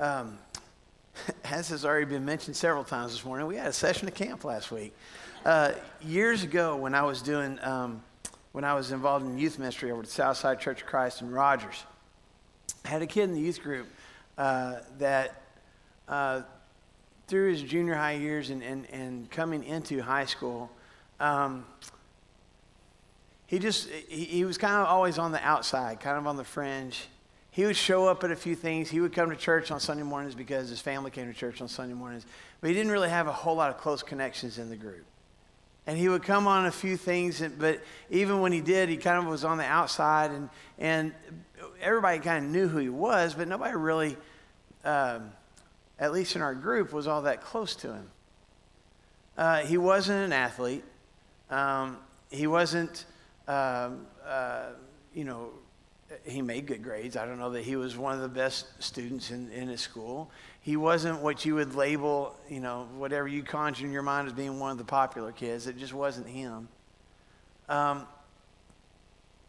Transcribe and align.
Um, 0.00 0.38
as 1.44 1.68
has 1.68 1.84
already 1.84 2.06
been 2.06 2.24
mentioned 2.24 2.56
several 2.56 2.84
times 2.84 3.12
this 3.12 3.22
morning, 3.22 3.46
we 3.46 3.56
had 3.56 3.66
a 3.66 3.72
session 3.72 4.08
at 4.08 4.14
camp 4.14 4.44
last 4.44 4.72
week. 4.72 4.96
Uh, 5.44 5.72
years 6.00 6.42
ago, 6.42 6.74
when 6.74 6.94
I 6.94 7.02
was 7.02 7.20
doing, 7.20 7.58
um, 7.62 8.02
when 8.52 8.64
I 8.64 8.72
was 8.72 8.92
involved 8.92 9.26
in 9.26 9.36
youth 9.36 9.58
ministry 9.58 9.90
over 9.90 10.00
at 10.00 10.08
Southside 10.08 10.58
Church 10.58 10.80
of 10.80 10.86
Christ 10.86 11.20
in 11.20 11.30
Rogers, 11.30 11.84
I 12.82 12.88
had 12.88 13.02
a 13.02 13.06
kid 13.06 13.24
in 13.24 13.34
the 13.34 13.40
youth 13.42 13.62
group 13.62 13.88
uh, 14.38 14.76
that 14.98 15.42
uh, 16.08 16.42
through 17.28 17.50
his 17.50 17.62
junior 17.62 17.94
high 17.94 18.12
years 18.12 18.48
and, 18.48 18.62
and, 18.62 18.88
and 18.90 19.30
coming 19.30 19.62
into 19.64 20.00
high 20.00 20.24
school, 20.24 20.70
um, 21.20 21.66
he 23.46 23.58
just 23.58 23.86
he, 23.90 24.24
he 24.24 24.44
was 24.46 24.56
kind 24.56 24.80
of 24.80 24.86
always 24.86 25.18
on 25.18 25.32
the 25.32 25.46
outside, 25.46 26.00
kind 26.00 26.16
of 26.16 26.26
on 26.26 26.38
the 26.38 26.44
fringe. 26.44 27.06
He 27.52 27.64
would 27.64 27.76
show 27.76 28.06
up 28.06 28.22
at 28.22 28.30
a 28.30 28.36
few 28.36 28.54
things. 28.54 28.88
He 28.88 29.00
would 29.00 29.12
come 29.12 29.30
to 29.30 29.36
church 29.36 29.70
on 29.70 29.80
Sunday 29.80 30.04
mornings 30.04 30.34
because 30.34 30.68
his 30.68 30.80
family 30.80 31.10
came 31.10 31.26
to 31.26 31.34
church 31.34 31.60
on 31.60 31.68
Sunday 31.68 31.94
mornings. 31.94 32.24
But 32.60 32.68
he 32.68 32.74
didn't 32.74 32.92
really 32.92 33.08
have 33.08 33.26
a 33.26 33.32
whole 33.32 33.56
lot 33.56 33.70
of 33.70 33.78
close 33.78 34.02
connections 34.02 34.58
in 34.58 34.70
the 34.70 34.76
group. 34.76 35.04
And 35.86 35.98
he 35.98 36.08
would 36.08 36.22
come 36.22 36.46
on 36.46 36.66
a 36.66 36.70
few 36.70 36.96
things, 36.96 37.42
but 37.58 37.80
even 38.10 38.40
when 38.40 38.52
he 38.52 38.60
did, 38.60 38.88
he 38.88 38.96
kind 38.96 39.18
of 39.18 39.26
was 39.26 39.44
on 39.44 39.58
the 39.58 39.64
outside, 39.64 40.30
and, 40.30 40.48
and 40.78 41.12
everybody 41.80 42.18
kind 42.20 42.44
of 42.44 42.50
knew 42.50 42.68
who 42.68 42.78
he 42.78 42.90
was, 42.90 43.34
but 43.34 43.48
nobody 43.48 43.74
really, 43.74 44.16
um, 44.84 45.32
at 45.98 46.12
least 46.12 46.36
in 46.36 46.42
our 46.42 46.54
group, 46.54 46.92
was 46.92 47.08
all 47.08 47.22
that 47.22 47.40
close 47.40 47.74
to 47.76 47.92
him. 47.94 48.10
Uh, 49.36 49.60
he 49.60 49.78
wasn't 49.78 50.22
an 50.22 50.32
athlete. 50.32 50.84
Um, 51.50 51.96
he 52.30 52.46
wasn't, 52.46 53.06
um, 53.48 54.06
uh, 54.24 54.66
you 55.14 55.24
know, 55.24 55.50
he 56.24 56.42
made 56.42 56.66
good 56.66 56.82
grades. 56.82 57.16
I 57.16 57.24
don't 57.24 57.38
know 57.38 57.50
that 57.50 57.62
he 57.62 57.76
was 57.76 57.96
one 57.96 58.14
of 58.14 58.20
the 58.20 58.28
best 58.28 58.66
students 58.82 59.30
in, 59.30 59.50
in 59.52 59.68
his 59.68 59.80
school. 59.80 60.30
He 60.60 60.76
wasn't 60.76 61.20
what 61.20 61.44
you 61.44 61.54
would 61.54 61.74
label, 61.74 62.36
you 62.48 62.60
know, 62.60 62.88
whatever 62.96 63.28
you 63.28 63.42
conjure 63.42 63.86
in 63.86 63.92
your 63.92 64.02
mind 64.02 64.26
as 64.26 64.32
being 64.32 64.58
one 64.58 64.72
of 64.72 64.78
the 64.78 64.84
popular 64.84 65.32
kids. 65.32 65.66
It 65.66 65.78
just 65.78 65.94
wasn't 65.94 66.26
him. 66.26 66.68
Um, 67.68 68.06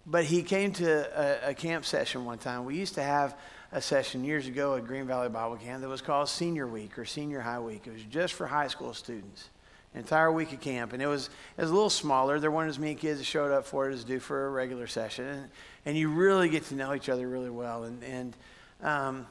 but 0.06 0.26
he 0.26 0.44
came 0.44 0.72
to 0.74 1.48
a, 1.48 1.50
a, 1.50 1.54
camp 1.54 1.86
session 1.86 2.26
one 2.26 2.38
time. 2.38 2.66
We 2.66 2.76
used 2.76 2.96
to 2.96 3.04
have 3.04 3.36
a 3.72 3.82
session 3.82 4.24
years 4.24 4.48
ago 4.48 4.76
at 4.76 4.86
Green 4.86 5.06
Valley 5.06 5.30
Bible 5.30 5.58
Camp 5.58 5.82
that 5.82 5.90
was 5.90 6.02
called 6.02 6.30
Senior 6.30 6.68
Week 6.68 6.98
or 6.98 7.06
Senior 7.06 7.42
High 7.42 7.60
Week. 7.60 7.86
It 7.86 7.94
was 7.94 8.04
just 8.04 8.34
for 8.34 8.48
high 8.48 8.68
school 8.68 8.94
students 8.94 9.50
entire 9.96 10.32
week 10.32 10.54
of 10.54 10.62
camp. 10.62 10.94
And 10.94 11.02
it 11.02 11.08
was, 11.08 11.30
it 11.58 11.62
was 11.62 11.70
a 11.70 11.74
little 11.74 11.90
smaller. 11.90 12.40
There 12.40 12.52
weren't 12.52 12.70
as 12.70 12.80
many 12.80 12.96
kids 12.96 13.20
that 13.20 13.26
showed 13.26 13.52
up 13.52 13.66
for 13.66 13.90
it 13.90 13.94
as 13.94 14.04
do 14.04 14.20
for 14.20 14.48
a 14.48 14.50
regular 14.50 14.88
session. 14.88 15.26
And, 15.26 15.50
and 15.86 15.98
you 15.98 16.10
really 16.10 16.50
get 16.50 16.64
to 16.66 16.76
know 16.76 16.94
each 16.94 17.10
other 17.10 17.28
really 17.28 17.50
well. 17.50 17.84
And, 17.84 18.04
and 18.04 18.38
um, 18.82 19.28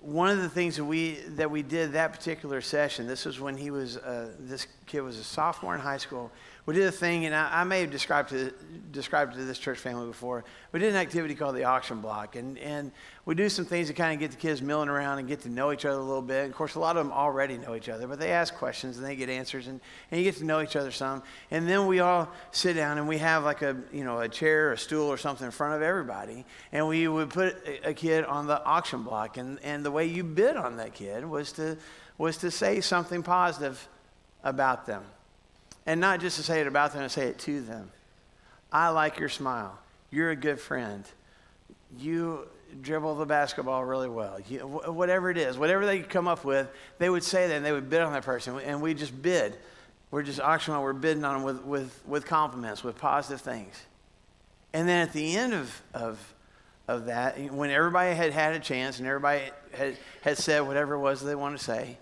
one 0.00 0.30
of 0.30 0.38
the 0.38 0.48
things 0.48 0.76
that 0.76 0.84
we, 0.84 1.12
that 1.30 1.50
we 1.50 1.62
did 1.62 1.92
that 1.92 2.12
particular 2.12 2.60
session, 2.60 3.06
this 3.06 3.26
was 3.26 3.38
when 3.38 3.56
he 3.56 3.70
was, 3.70 3.98
uh, 3.98 4.32
this 4.38 4.66
kid 4.86 5.02
was 5.02 5.18
a 5.18 5.24
sophomore 5.24 5.74
in 5.74 5.80
high 5.80 5.98
school 5.98 6.30
we 6.70 6.76
did 6.76 6.86
a 6.86 6.92
thing, 6.92 7.24
and 7.24 7.34
I, 7.34 7.62
I 7.62 7.64
may 7.64 7.80
have 7.80 7.90
described 7.90 8.28
to, 8.28 8.52
described 8.92 9.34
to 9.34 9.44
this 9.44 9.58
church 9.58 9.80
family 9.80 10.06
before. 10.06 10.44
We 10.70 10.78
did 10.78 10.90
an 10.90 11.00
activity 11.00 11.34
called 11.34 11.56
the 11.56 11.64
auction 11.64 12.00
block, 12.00 12.36
and, 12.36 12.56
and 12.58 12.92
we 13.24 13.34
do 13.34 13.48
some 13.48 13.64
things 13.64 13.88
to 13.88 13.92
kind 13.92 14.14
of 14.14 14.20
get 14.20 14.30
the 14.30 14.36
kids 14.36 14.62
milling 14.62 14.88
around 14.88 15.18
and 15.18 15.26
get 15.26 15.40
to 15.40 15.48
know 15.48 15.72
each 15.72 15.84
other 15.84 15.98
a 15.98 16.04
little 16.04 16.22
bit. 16.22 16.48
Of 16.48 16.54
course, 16.54 16.76
a 16.76 16.78
lot 16.78 16.96
of 16.96 17.04
them 17.04 17.12
already 17.12 17.58
know 17.58 17.74
each 17.74 17.88
other, 17.88 18.06
but 18.06 18.20
they 18.20 18.30
ask 18.30 18.54
questions 18.54 18.98
and 18.98 19.04
they 19.04 19.16
get 19.16 19.28
answers, 19.28 19.66
and, 19.66 19.80
and 20.12 20.20
you 20.20 20.24
get 20.24 20.36
to 20.36 20.44
know 20.44 20.62
each 20.62 20.76
other 20.76 20.92
some. 20.92 21.24
And 21.50 21.68
then 21.68 21.88
we 21.88 21.98
all 21.98 22.30
sit 22.52 22.74
down 22.74 22.98
and 22.98 23.08
we 23.08 23.18
have 23.18 23.42
like 23.42 23.62
a 23.62 23.76
you 23.92 24.04
know 24.04 24.20
a 24.20 24.28
chair, 24.28 24.70
a 24.70 24.78
stool, 24.78 25.08
or 25.08 25.16
something 25.16 25.46
in 25.46 25.50
front 25.50 25.74
of 25.74 25.82
everybody, 25.82 26.44
and 26.70 26.86
we 26.86 27.08
would 27.08 27.30
put 27.30 27.66
a, 27.66 27.88
a 27.88 27.94
kid 27.94 28.24
on 28.24 28.46
the 28.46 28.64
auction 28.64 29.02
block, 29.02 29.38
and, 29.38 29.58
and 29.64 29.84
the 29.84 29.90
way 29.90 30.06
you 30.06 30.22
bid 30.22 30.56
on 30.56 30.76
that 30.76 30.94
kid 30.94 31.24
was 31.24 31.50
to 31.54 31.76
was 32.16 32.36
to 32.36 32.50
say 32.52 32.80
something 32.80 33.24
positive 33.24 33.88
about 34.44 34.86
them. 34.86 35.02
And 35.86 36.00
not 36.00 36.20
just 36.20 36.36
to 36.36 36.42
say 36.42 36.60
it 36.60 36.66
about 36.66 36.92
them, 36.92 37.02
to 37.02 37.08
say 37.08 37.26
it 37.28 37.38
to 37.40 37.60
them. 37.60 37.90
I 38.72 38.88
like 38.88 39.18
your 39.18 39.28
smile. 39.28 39.78
You're 40.10 40.30
a 40.30 40.36
good 40.36 40.60
friend. 40.60 41.04
You 41.98 42.46
dribble 42.82 43.16
the 43.16 43.26
basketball 43.26 43.84
really 43.84 44.08
well. 44.08 44.38
You, 44.48 44.60
whatever 44.60 45.30
it 45.30 45.38
is, 45.38 45.58
whatever 45.58 45.86
they 45.86 46.00
come 46.00 46.28
up 46.28 46.44
with, 46.44 46.68
they 46.98 47.10
would 47.10 47.24
say 47.24 47.48
that 47.48 47.54
and 47.54 47.64
they 47.64 47.72
would 47.72 47.90
bid 47.90 48.00
on 48.00 48.12
that 48.12 48.24
person. 48.24 48.58
And 48.60 48.80
we 48.80 48.94
just 48.94 49.20
bid. 49.20 49.56
We're 50.10 50.22
just 50.22 50.40
auctioning, 50.40 50.80
we're 50.80 50.92
bidding 50.92 51.24
on 51.24 51.34
them 51.34 51.42
with, 51.44 51.64
with, 51.64 52.02
with 52.06 52.26
compliments, 52.26 52.82
with 52.82 52.98
positive 52.98 53.40
things. 53.40 53.80
And 54.72 54.88
then 54.88 55.06
at 55.06 55.12
the 55.12 55.36
end 55.36 55.54
of, 55.54 55.82
of, 55.94 56.34
of 56.88 57.06
that, 57.06 57.38
when 57.52 57.70
everybody 57.70 58.14
had 58.14 58.32
had 58.32 58.54
a 58.54 58.60
chance 58.60 58.98
and 58.98 59.06
everybody 59.06 59.42
had, 59.72 59.96
had 60.22 60.38
said 60.38 60.60
whatever 60.60 60.94
it 60.94 61.00
was 61.00 61.22
they 61.22 61.34
wanted 61.34 61.58
to 61.58 61.64
say, 61.64 61.98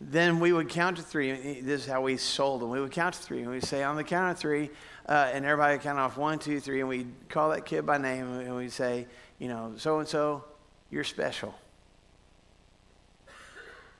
then 0.00 0.40
we 0.40 0.52
would 0.52 0.68
count 0.68 0.98
to 0.98 1.02
three. 1.02 1.60
This 1.60 1.82
is 1.82 1.86
how 1.86 2.02
we 2.02 2.16
sold 2.16 2.60
them. 2.60 2.70
We 2.70 2.80
would 2.80 2.92
count 2.92 3.14
to 3.14 3.20
three, 3.20 3.40
and 3.40 3.50
we'd 3.50 3.64
say, 3.64 3.82
on 3.82 3.96
the 3.96 4.04
count 4.04 4.32
of 4.32 4.38
three, 4.38 4.70
uh, 5.08 5.30
and 5.32 5.44
everybody 5.44 5.74
would 5.74 5.82
count 5.82 5.98
off 5.98 6.16
one, 6.18 6.38
two, 6.38 6.60
three, 6.60 6.80
and 6.80 6.88
we'd 6.88 7.10
call 7.28 7.50
that 7.50 7.64
kid 7.64 7.86
by 7.86 7.96
name, 7.96 8.30
and 8.40 8.54
we'd 8.56 8.72
say, 8.72 9.06
you 9.38 9.48
know, 9.48 9.72
so 9.76 9.98
and 9.98 10.08
so, 10.08 10.44
you're 10.90 11.04
special. 11.04 11.54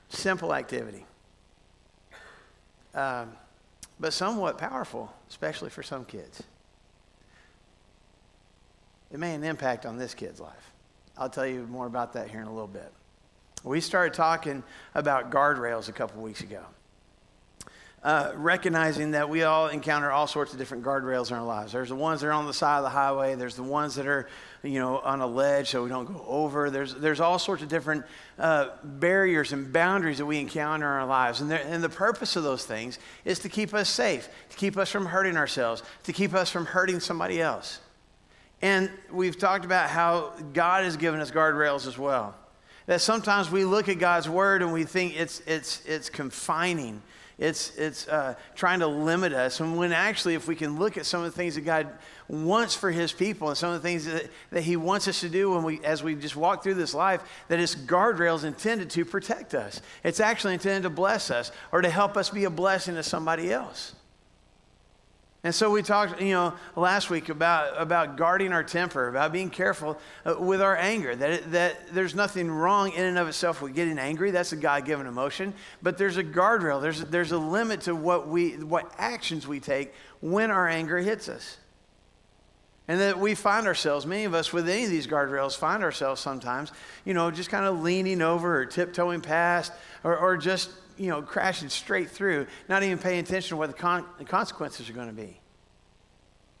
Simple 0.09 0.53
activity, 0.53 1.05
um, 2.93 3.33
but 3.99 4.13
somewhat 4.13 4.57
powerful, 4.57 5.11
especially 5.29 5.69
for 5.69 5.83
some 5.83 6.05
kids. 6.05 6.43
It 9.11 9.19
made 9.19 9.35
an 9.35 9.43
impact 9.43 9.85
on 9.85 9.97
this 9.97 10.13
kid's 10.13 10.39
life. 10.39 10.71
I'll 11.17 11.29
tell 11.29 11.45
you 11.45 11.65
more 11.67 11.87
about 11.87 12.13
that 12.13 12.29
here 12.29 12.41
in 12.41 12.47
a 12.47 12.53
little 12.53 12.67
bit. 12.67 12.91
We 13.63 13.81
started 13.81 14.13
talking 14.13 14.63
about 14.93 15.31
guardrails 15.31 15.89
a 15.89 15.91
couple 15.91 16.21
weeks 16.21 16.41
ago. 16.41 16.63
Uh, 18.03 18.31
recognizing 18.35 19.11
that 19.11 19.27
we 19.27 19.41
all 19.41 19.67
encounter 19.67 20.11
all 20.11 20.27
sorts 20.27 20.53
of 20.53 20.59
different 20.59 20.83
guardrails 20.83 21.31
in 21.31 21.35
our 21.35 21.43
lives. 21.43 21.73
There's 21.73 21.89
the 21.89 21.95
ones 21.95 22.21
that 22.21 22.27
are 22.27 22.31
on 22.31 22.45
the 22.45 22.53
side 22.53 22.77
of 22.77 22.83
the 22.83 22.89
highway. 22.89 23.33
There's 23.35 23.55
the 23.55 23.63
ones 23.63 23.95
that 23.95 24.05
are, 24.05 24.29
you 24.61 24.79
know, 24.79 24.99
on 24.99 25.19
a 25.19 25.27
ledge 25.27 25.71
so 25.71 25.83
we 25.83 25.89
don't 25.89 26.05
go 26.05 26.23
over. 26.25 26.69
There's, 26.69 26.93
there's 26.93 27.19
all 27.19 27.39
sorts 27.39 27.63
of 27.63 27.69
different 27.69 28.05
uh, 28.37 28.69
barriers 28.83 29.51
and 29.51 29.73
boundaries 29.73 30.19
that 30.19 30.25
we 30.27 30.39
encounter 30.39 30.85
in 30.85 31.01
our 31.01 31.07
lives. 31.07 31.41
And, 31.41 31.51
and 31.51 31.83
the 31.83 31.89
purpose 31.89 32.35
of 32.35 32.43
those 32.43 32.65
things 32.65 32.99
is 33.25 33.39
to 33.39 33.49
keep 33.49 33.73
us 33.73 33.89
safe, 33.89 34.29
to 34.51 34.57
keep 34.57 34.77
us 34.77 34.91
from 34.91 35.07
hurting 35.07 35.35
ourselves, 35.35 35.81
to 36.03 36.13
keep 36.13 36.35
us 36.35 36.51
from 36.51 36.67
hurting 36.67 36.99
somebody 36.99 37.41
else. 37.41 37.79
And 38.61 38.91
we've 39.11 39.37
talked 39.37 39.65
about 39.65 39.89
how 39.89 40.33
God 40.53 40.83
has 40.83 40.97
given 40.97 41.19
us 41.19 41.31
guardrails 41.31 41.87
as 41.87 41.97
well 41.97 42.35
that 42.87 43.01
sometimes 43.01 43.51
we 43.51 43.63
look 43.63 43.89
at 43.89 43.99
God's 43.99 44.27
word 44.27 44.61
and 44.61 44.73
we 44.73 44.83
think 44.83 45.19
it's, 45.19 45.41
it's, 45.45 45.85
it's 45.85 46.09
confining. 46.09 47.01
It's, 47.37 47.75
it's 47.77 48.07
uh, 48.07 48.33
trying 48.55 48.79
to 48.79 48.87
limit 48.87 49.31
us. 49.31 49.59
And 49.59 49.77
when 49.77 49.91
actually, 49.91 50.33
if 50.33 50.47
we 50.47 50.55
can 50.55 50.79
look 50.79 50.97
at 50.97 51.05
some 51.05 51.23
of 51.23 51.31
the 51.31 51.37
things 51.37 51.55
that 51.55 51.61
God 51.61 51.87
wants 52.27 52.73
for 52.73 52.89
his 52.89 53.11
people 53.11 53.49
and 53.49 53.57
some 53.57 53.73
of 53.73 53.81
the 53.81 53.87
things 53.87 54.05
that, 54.05 54.29
that 54.51 54.61
he 54.61 54.75
wants 54.75 55.07
us 55.07 55.19
to 55.19 55.29
do 55.29 55.51
when 55.51 55.63
we, 55.63 55.79
as 55.83 56.01
we 56.01 56.15
just 56.15 56.35
walk 56.35 56.63
through 56.63 56.73
this 56.73 56.95
life, 56.95 57.21
that 57.49 57.59
it's 57.59 57.75
guardrails 57.75 58.43
intended 58.43 58.89
to 58.91 59.05
protect 59.05 59.53
us. 59.53 59.81
It's 60.03 60.19
actually 60.19 60.53
intended 60.53 60.83
to 60.83 60.89
bless 60.89 61.29
us 61.29 61.51
or 61.71 61.81
to 61.81 61.89
help 61.89 62.17
us 62.17 62.31
be 62.31 62.45
a 62.45 62.49
blessing 62.49 62.95
to 62.95 63.03
somebody 63.03 63.51
else. 63.51 63.93
And 65.47 65.55
so 65.55 65.71
we 65.71 65.81
talked, 65.81 66.21
you 66.21 66.33
know, 66.33 66.53
last 66.75 67.09
week 67.09 67.29
about, 67.29 67.81
about 67.81 68.17
guarding 68.17 68.51
our 68.51 68.65
temper, 68.65 69.07
about 69.07 69.31
being 69.31 69.49
careful 69.49 69.97
uh, 70.25 70.35
with 70.37 70.61
our 70.61 70.75
anger, 70.75 71.15
that, 71.15 71.29
it, 71.31 71.51
that 71.53 71.93
there's 71.93 72.13
nothing 72.13 72.51
wrong 72.51 72.91
in 72.91 73.05
and 73.05 73.17
of 73.17 73.29
itself 73.29 73.61
with 73.61 73.73
getting 73.73 73.97
angry. 73.97 74.31
That's 74.31 74.51
a 74.51 74.57
God 74.57 74.83
given 74.83 75.07
emotion. 75.07 75.53
But 75.81 75.97
there's 75.97 76.17
a 76.17 76.23
guardrail, 76.23 76.81
there's, 76.81 76.99
there's 76.99 77.31
a 77.31 77.37
limit 77.37 77.79
to 77.83 77.95
what, 77.95 78.27
we, 78.27 78.57
what 78.57 78.91
actions 78.97 79.47
we 79.47 79.61
take 79.61 79.93
when 80.19 80.51
our 80.51 80.67
anger 80.67 80.97
hits 80.97 81.29
us. 81.29 81.55
And 82.89 82.99
that 82.99 83.17
we 83.17 83.33
find 83.33 83.67
ourselves, 83.67 84.05
many 84.05 84.25
of 84.25 84.33
us 84.33 84.51
with 84.51 84.67
any 84.67 84.83
of 84.83 84.89
these 84.89 85.07
guardrails, 85.07 85.55
find 85.55 85.81
ourselves 85.81 86.19
sometimes, 86.19 86.73
you 87.05 87.13
know, 87.13 87.31
just 87.31 87.49
kind 87.49 87.65
of 87.65 87.81
leaning 87.81 88.21
over 88.21 88.59
or 88.59 88.65
tiptoeing 88.65 89.21
past 89.21 89.71
or, 90.03 90.17
or 90.17 90.35
just 90.35 90.71
you 90.97 91.07
know, 91.07 91.21
crashing 91.21 91.69
straight 91.69 92.09
through, 92.09 92.47
not 92.67 92.83
even 92.83 92.97
paying 92.97 93.19
attention 93.19 93.49
to 93.49 93.57
what 93.57 93.67
the, 93.67 93.75
con- 93.75 94.05
the 94.17 94.25
consequences 94.25 94.89
are 94.89 94.93
going 94.93 95.07
to 95.07 95.13
be. 95.13 95.39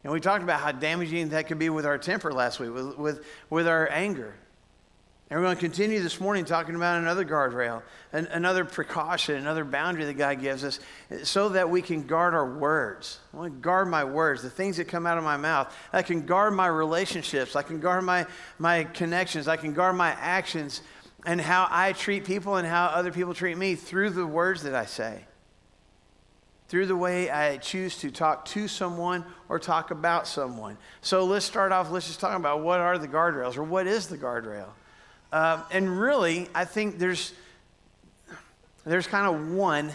And 0.03 0.13
we 0.13 0.19
talked 0.19 0.43
about 0.43 0.61
how 0.61 0.71
damaging 0.71 1.29
that 1.29 1.47
could 1.47 1.59
be 1.59 1.69
with 1.69 1.85
our 1.85 1.97
temper 1.97 2.31
last 2.31 2.59
week, 2.59 2.73
with, 2.73 2.97
with, 2.97 3.25
with 3.49 3.67
our 3.67 3.89
anger. 3.91 4.35
And 5.29 5.37
we're 5.37 5.45
going 5.45 5.57
to 5.57 5.61
continue 5.61 6.01
this 6.01 6.21
morning 6.21 6.45
talking 6.45 6.75
about 6.75 7.01
another 7.01 7.25
guardrail, 7.25 7.81
an, 8.13 8.27
another 8.27 8.63
precaution, 8.63 9.35
another 9.35 9.65
boundary 9.65 10.05
that 10.05 10.13
God 10.13 10.39
gives 10.39 10.63
us 10.63 10.79
so 11.23 11.49
that 11.49 11.69
we 11.69 11.81
can 11.81 12.07
guard 12.07 12.33
our 12.33 12.49
words. 12.57 13.19
I 13.33 13.37
want 13.37 13.53
to 13.53 13.59
guard 13.59 13.89
my 13.89 14.05
words, 14.05 14.41
the 14.41 14.49
things 14.49 14.77
that 14.77 14.87
come 14.87 15.05
out 15.05 15.17
of 15.17 15.25
my 15.25 15.35
mouth. 15.35 15.75
I 15.91 16.01
can 16.01 16.25
guard 16.25 16.53
my 16.53 16.67
relationships. 16.67 17.57
I 17.57 17.61
can 17.61 17.81
guard 17.81 18.05
my, 18.05 18.25
my 18.57 18.85
connections. 18.85 19.49
I 19.49 19.57
can 19.57 19.73
guard 19.73 19.97
my 19.97 20.11
actions 20.11 20.79
and 21.25 21.41
how 21.41 21.67
I 21.69 21.93
treat 21.93 22.25
people 22.25 22.55
and 22.55 22.67
how 22.67 22.85
other 22.85 23.11
people 23.11 23.33
treat 23.33 23.57
me 23.57 23.75
through 23.75 24.11
the 24.11 24.25
words 24.25 24.63
that 24.63 24.75
I 24.75 24.85
say, 24.85 25.25
through 26.67 26.85
the 26.85 26.95
way 26.95 27.29
I 27.29 27.57
choose 27.57 27.97
to 27.99 28.11
talk 28.11 28.45
to 28.45 28.67
someone 28.67 29.25
or 29.49 29.59
talk 29.59 29.91
about 29.91 30.27
someone. 30.27 30.77
So 31.01 31.25
let's 31.25 31.45
start 31.45 31.71
off, 31.71 31.91
let's 31.91 32.07
just 32.07 32.19
talk 32.19 32.37
about 32.37 32.61
what 32.61 32.79
are 32.79 32.97
the 32.97 33.07
guardrails 33.07 33.57
or 33.57 33.63
what 33.63 33.87
is 33.87 34.07
the 34.07 34.17
guardrail. 34.17 34.67
Uh, 35.31 35.63
and 35.71 35.99
really, 35.99 36.47
I 36.55 36.65
think 36.65 36.99
there's, 36.99 37.33
there's 38.85 39.07
kind 39.07 39.27
of 39.27 39.51
one 39.51 39.91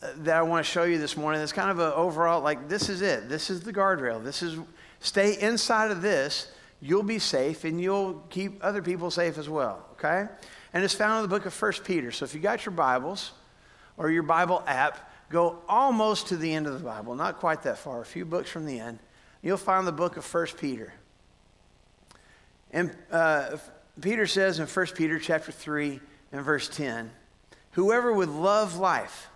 uh, 0.00 0.08
that 0.18 0.36
I 0.36 0.42
want 0.42 0.64
to 0.64 0.70
show 0.70 0.84
you 0.84 0.98
this 0.98 1.16
morning. 1.16 1.40
That's 1.40 1.52
kind 1.52 1.70
of 1.70 1.80
an 1.80 1.92
overall, 1.92 2.40
like, 2.40 2.68
this 2.68 2.88
is 2.88 3.02
it. 3.02 3.28
This 3.28 3.50
is 3.50 3.62
the 3.62 3.72
guardrail. 3.72 4.22
This 4.22 4.42
is, 4.42 4.58
stay 5.00 5.40
inside 5.40 5.90
of 5.90 6.02
this. 6.02 6.52
You'll 6.80 7.02
be 7.02 7.18
safe 7.18 7.64
and 7.64 7.80
you'll 7.80 8.22
keep 8.30 8.62
other 8.64 8.82
people 8.82 9.10
safe 9.10 9.38
as 9.38 9.48
well, 9.48 9.84
okay? 9.92 10.26
And 10.72 10.84
it's 10.84 10.94
found 10.94 11.16
in 11.16 11.22
the 11.22 11.34
book 11.34 11.46
of 11.46 11.52
First 11.52 11.84
Peter. 11.84 12.12
So 12.12 12.24
if 12.24 12.34
you 12.34 12.40
got 12.40 12.64
your 12.64 12.72
Bibles 12.72 13.32
or 13.96 14.10
your 14.10 14.22
Bible 14.22 14.62
app, 14.66 15.10
go 15.28 15.58
almost 15.68 16.28
to 16.28 16.36
the 16.36 16.52
end 16.52 16.66
of 16.66 16.74
the 16.74 16.84
Bible, 16.84 17.14
not 17.14 17.38
quite 17.38 17.62
that 17.62 17.78
far, 17.78 18.00
a 18.00 18.04
few 18.04 18.24
books 18.24 18.48
from 18.50 18.64
the 18.64 18.78
end. 18.78 18.98
You'll 19.42 19.56
find 19.56 19.86
the 19.86 19.92
book 19.92 20.16
of 20.16 20.24
First 20.24 20.56
Peter. 20.56 20.92
And 22.70 22.94
uh, 23.10 23.56
Peter 24.00 24.26
says 24.26 24.58
in 24.58 24.66
1 24.66 24.86
Peter 24.94 25.18
chapter 25.18 25.50
3 25.50 26.00
and 26.32 26.42
verse 26.42 26.68
10, 26.68 27.10
whoever 27.72 28.12
would 28.12 28.28
love 28.28 28.76
life 28.76 29.28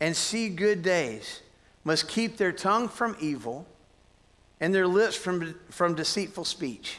and 0.00 0.16
see 0.16 0.48
good 0.48 0.82
days 0.82 1.40
must 1.82 2.08
keep 2.08 2.36
their 2.36 2.52
tongue 2.52 2.88
from 2.88 3.16
evil 3.20 3.66
and 4.60 4.74
their 4.74 4.86
lips 4.86 5.16
from, 5.16 5.54
from 5.70 5.94
deceitful 5.94 6.44
speech. 6.44 6.98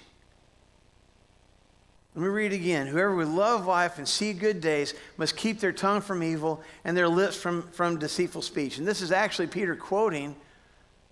Let 2.15 2.21
me 2.21 2.27
read 2.29 2.53
again. 2.53 2.87
Whoever 2.87 3.13
would 3.15 3.27
love 3.27 3.65
life 3.65 3.97
and 3.97 4.07
see 4.07 4.31
good 4.31 4.61
days 4.61 4.93
must 5.17 5.35
keep 5.35 5.59
their 5.59 5.73
tongue 5.73 5.99
from 5.99 6.23
evil 6.23 6.61
and 6.85 6.95
their 6.95 7.09
lips 7.09 7.35
from, 7.35 7.63
from 7.73 7.99
deceitful 7.99 8.41
speech. 8.41 8.77
And 8.77 8.87
this 8.87 9.01
is 9.01 9.11
actually 9.11 9.47
Peter 9.47 9.75
quoting 9.75 10.35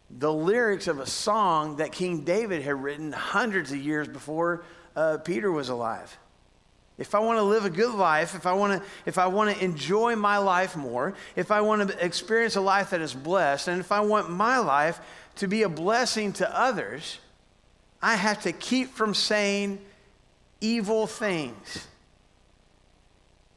the 0.10 0.32
lyrics 0.32 0.88
of 0.88 1.00
a 1.00 1.06
song 1.06 1.78
that 1.78 1.92
King 1.92 2.24
David 2.24 2.62
had 2.62 2.82
written 2.82 3.12
hundreds 3.12 3.72
of 3.72 3.80
years 3.80 4.08
before 4.08 4.64
uh, 4.96 5.18
Peter 5.18 5.52
was 5.52 5.70
alive. 5.70 6.18
If 6.98 7.16
I 7.16 7.20
want 7.20 7.40
to 7.40 7.44
live 7.44 7.66
a 7.66 7.70
good 7.70 7.94
life, 7.94 8.36
if 8.36 8.46
I 8.46 8.54
want 8.54 8.80
to, 8.80 8.88
if 9.06 9.18
I 9.18 9.28
want 9.28 9.56
to 9.56 9.64
enjoy 9.64 10.16
my 10.16 10.38
life 10.38 10.76
more, 10.76 11.16
if 11.36 11.52
I 11.52 11.62
want 11.62 11.90
to 11.90 12.06
experience 12.06 12.56
a 12.56 12.62
life 12.62 12.92
that 12.92 13.02
is 13.02 13.14
blessed, 13.14 13.68
and 13.68 13.80
if 13.80 13.92
I 13.92 14.02
want 14.02 14.30
my 14.30 14.60
life 14.60 15.00
to 15.38 15.48
be 15.48 15.64
a 15.64 15.70
blessing 15.70 16.34
to 16.34 16.60
others, 16.60 17.18
I 18.02 18.16
have 18.16 18.44
to 18.44 18.52
keep 18.52 18.94
from 18.94 19.16
saying 19.16 19.80
evil 20.62 21.08
things. 21.08 21.88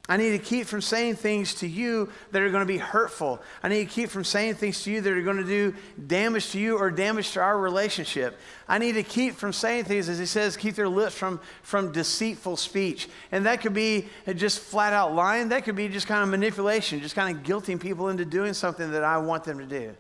I 0.08 0.17
need 0.17 0.31
to 0.31 0.38
keep 0.38 0.67
from 0.67 0.81
saying 0.81 1.17
things 1.17 1.55
to 1.56 1.67
you 1.67 2.11
that 2.31 2.41
are 2.41 2.50
going 2.50 2.62
to 2.62 2.73
be 2.73 2.79
hurtful. 2.79 3.43
I 3.62 3.69
need 3.69 3.88
to 3.88 3.93
keep 3.93 4.08
from 4.08 4.23
saying 4.23 4.55
things 4.55 4.82
to 4.85 4.93
you 4.93 5.00
that 5.00 5.12
are 5.12 5.23
going 5.23 5.38
to 5.38 5.44
do 5.44 5.75
damage 6.06 6.50
to 6.50 6.61
you 6.61 6.79
or 6.79 6.93
damage 6.93 7.32
to 7.32 7.41
our 7.41 7.58
relationship. 7.58 8.38
I 8.69 8.79
need 8.79 8.93
to 8.93 9.03
keep 9.03 9.35
from 9.35 9.53
saying 9.53 9.85
things, 9.85 10.08
as 10.08 10.20
he 10.20 10.26
says, 10.26 10.56
keep 10.56 10.76
their 10.76 10.88
lips 10.88 11.17
from, 11.17 11.41
from 11.62 11.91
deceitful 11.91 12.56
speech. 12.56 13.08
And 13.32 13.47
that 13.47 13.61
could 13.61 13.75
be 13.75 14.06
just 14.37 14.61
flat 14.61 14.93
out 14.93 15.12
lying. 15.12 15.49
That 15.49 15.64
could 15.64 15.76
be 15.76 15.88
just 15.88 16.06
kind 16.06 16.23
of 16.23 16.29
manipulation, 16.29 17.00
just 17.00 17.17
kind 17.17 17.37
of 17.37 17.43
guilting 17.43 17.81
people 17.81 18.08
into 18.08 18.25
doing 18.25 18.55
something 18.55 18.93
that 18.93 19.03
I 19.03 19.19
want 19.19 19.43
them 19.43 19.58
to 19.58 19.67
do. 19.67 19.93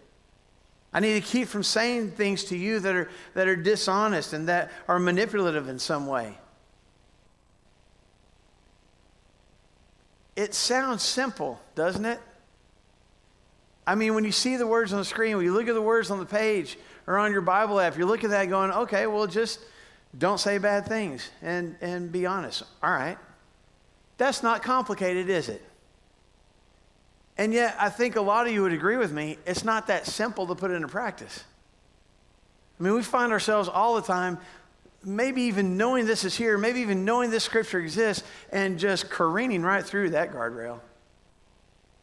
I 0.92 1.00
need 1.00 1.14
to 1.14 1.20
keep 1.20 1.48
from 1.48 1.64
saying 1.64 2.12
things 2.12 2.44
to 2.44 2.56
you 2.56 2.78
that 2.80 2.94
are, 2.94 3.10
that 3.34 3.48
are 3.48 3.56
dishonest 3.56 4.32
and 4.32 4.48
that 4.48 4.70
are 4.86 5.00
manipulative 5.00 5.68
in 5.68 5.80
some 5.80 6.06
way. 6.06 6.38
It 10.36 10.54
sounds 10.54 11.02
simple, 11.02 11.60
doesn't 11.74 12.04
it? 12.04 12.20
I 13.86 13.94
mean, 13.94 14.14
when 14.14 14.24
you 14.24 14.32
see 14.32 14.56
the 14.56 14.66
words 14.66 14.92
on 14.92 14.98
the 14.98 15.04
screen, 15.04 15.36
when 15.36 15.44
you 15.44 15.54
look 15.54 15.68
at 15.68 15.74
the 15.74 15.82
words 15.82 16.10
on 16.10 16.18
the 16.18 16.26
page 16.26 16.78
or 17.06 17.18
on 17.18 17.32
your 17.32 17.40
Bible 17.40 17.80
app, 17.80 17.96
you're 17.96 18.06
looking 18.06 18.26
at 18.26 18.30
that 18.32 18.48
going, 18.48 18.70
okay, 18.70 19.06
well, 19.06 19.26
just 19.26 19.60
don't 20.18 20.38
say 20.38 20.58
bad 20.58 20.86
things 20.86 21.30
and, 21.40 21.76
and 21.80 22.12
be 22.12 22.26
honest. 22.26 22.64
All 22.82 22.90
right. 22.90 23.16
That's 24.18 24.42
not 24.42 24.62
complicated, 24.62 25.28
is 25.28 25.48
it? 25.48 25.62
And 27.38 27.52
yet, 27.52 27.76
I 27.78 27.90
think 27.90 28.16
a 28.16 28.20
lot 28.20 28.46
of 28.46 28.52
you 28.52 28.62
would 28.62 28.72
agree 28.72 28.96
with 28.96 29.12
me, 29.12 29.38
it's 29.46 29.62
not 29.62 29.86
that 29.88 30.06
simple 30.06 30.46
to 30.46 30.54
put 30.54 30.70
into 30.70 30.88
practice. 30.88 31.44
I 32.78 32.82
mean, 32.82 32.94
we 32.94 33.02
find 33.02 33.30
ourselves 33.30 33.68
all 33.68 33.94
the 33.94 34.02
time 34.02 34.38
maybe 35.06 35.42
even 35.42 35.76
knowing 35.76 36.04
this 36.04 36.24
is 36.24 36.34
here, 36.34 36.58
maybe 36.58 36.80
even 36.80 37.04
knowing 37.04 37.30
this 37.30 37.44
scripture 37.44 37.78
exists, 37.78 38.24
and 38.50 38.78
just 38.78 39.08
careening 39.08 39.62
right 39.62 39.84
through 39.84 40.10
that 40.10 40.32
guardrail. 40.32 40.80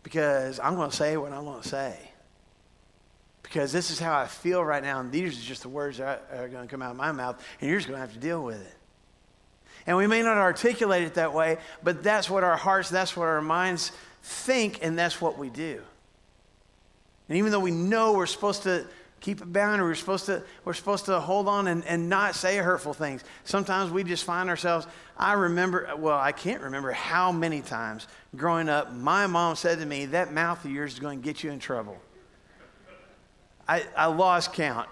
Because 0.01 0.59
I'm 0.59 0.75
going 0.75 0.89
to 0.89 0.95
say 0.95 1.17
what 1.17 1.33
I'm 1.33 1.43
going 1.43 1.61
to 1.61 1.67
say. 1.67 1.97
Because 3.43 3.71
this 3.71 3.91
is 3.91 3.99
how 3.99 4.17
I 4.17 4.27
feel 4.27 4.63
right 4.63 4.81
now, 4.81 5.01
and 5.01 5.11
these 5.11 5.37
are 5.37 5.41
just 5.41 5.63
the 5.63 5.69
words 5.69 5.97
that 5.97 6.27
are 6.33 6.47
going 6.47 6.65
to 6.65 6.71
come 6.71 6.81
out 6.81 6.91
of 6.91 6.97
my 6.97 7.11
mouth, 7.11 7.43
and 7.59 7.69
you're 7.69 7.77
just 7.77 7.87
going 7.87 7.97
to 7.97 8.05
have 8.05 8.13
to 8.13 8.19
deal 8.19 8.43
with 8.43 8.61
it. 8.61 8.77
And 9.85 9.97
we 9.97 10.07
may 10.07 10.21
not 10.21 10.37
articulate 10.37 11.03
it 11.03 11.15
that 11.15 11.33
way, 11.33 11.57
but 11.83 12.03
that's 12.03 12.29
what 12.29 12.45
our 12.45 12.55
hearts, 12.55 12.89
that's 12.89 13.17
what 13.17 13.27
our 13.27 13.41
minds 13.41 13.91
think, 14.21 14.79
and 14.81 14.97
that's 14.97 15.19
what 15.19 15.37
we 15.37 15.49
do. 15.49 15.81
And 17.27 17.37
even 17.37 17.51
though 17.51 17.59
we 17.59 17.71
know 17.71 18.13
we're 18.13 18.25
supposed 18.25 18.63
to 18.63 18.87
keep 19.23 19.41
it 19.41 19.53
boundary. 19.53 19.87
We're 19.87 19.95
supposed 19.95 20.25
to, 20.25 20.43
we're 20.65 20.73
supposed 20.73 21.05
to 21.05 21.19
hold 21.19 21.47
on 21.47 21.67
and, 21.67 21.83
and 21.85 22.09
not 22.09 22.35
say 22.35 22.57
hurtful 22.57 22.93
things. 22.93 23.23
Sometimes 23.45 23.89
we 23.89 24.03
just 24.03 24.25
find 24.25 24.49
ourselves, 24.49 24.85
I 25.17 25.33
remember, 25.33 25.89
well, 25.97 26.19
I 26.19 26.33
can't 26.33 26.61
remember 26.61 26.91
how 26.91 27.31
many 27.31 27.61
times 27.61 28.07
growing 28.35 28.67
up, 28.67 28.93
my 28.93 29.25
mom 29.25 29.55
said 29.55 29.79
to 29.79 29.85
me, 29.85 30.07
that 30.07 30.33
mouth 30.33 30.63
of 30.65 30.71
yours 30.71 30.93
is 30.93 30.99
going 30.99 31.21
to 31.21 31.23
get 31.23 31.41
you 31.41 31.51
in 31.51 31.59
trouble. 31.59 31.97
I, 33.65 33.85
I 33.95 34.07
lost 34.07 34.51
count. 34.51 34.89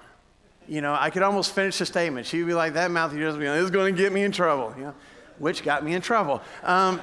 You 0.65 0.79
know, 0.79 0.95
I 0.97 1.09
could 1.09 1.23
almost 1.23 1.53
finish 1.53 1.77
the 1.77 1.85
statement. 1.85 2.25
She'd 2.25 2.47
be 2.47 2.53
like, 2.53 2.73
that 2.75 2.89
mouth 2.89 3.11
of 3.11 3.17
yours 3.17 3.35
is 3.35 3.69
going 3.69 3.95
to 3.95 4.01
get 4.01 4.13
me 4.13 4.23
in 4.23 4.31
trouble, 4.31 4.73
you 4.77 4.85
know, 4.85 4.95
which 5.39 5.61
got 5.61 5.83
me 5.83 5.93
in 5.93 6.01
trouble. 6.01 6.41
Um, 6.63 7.01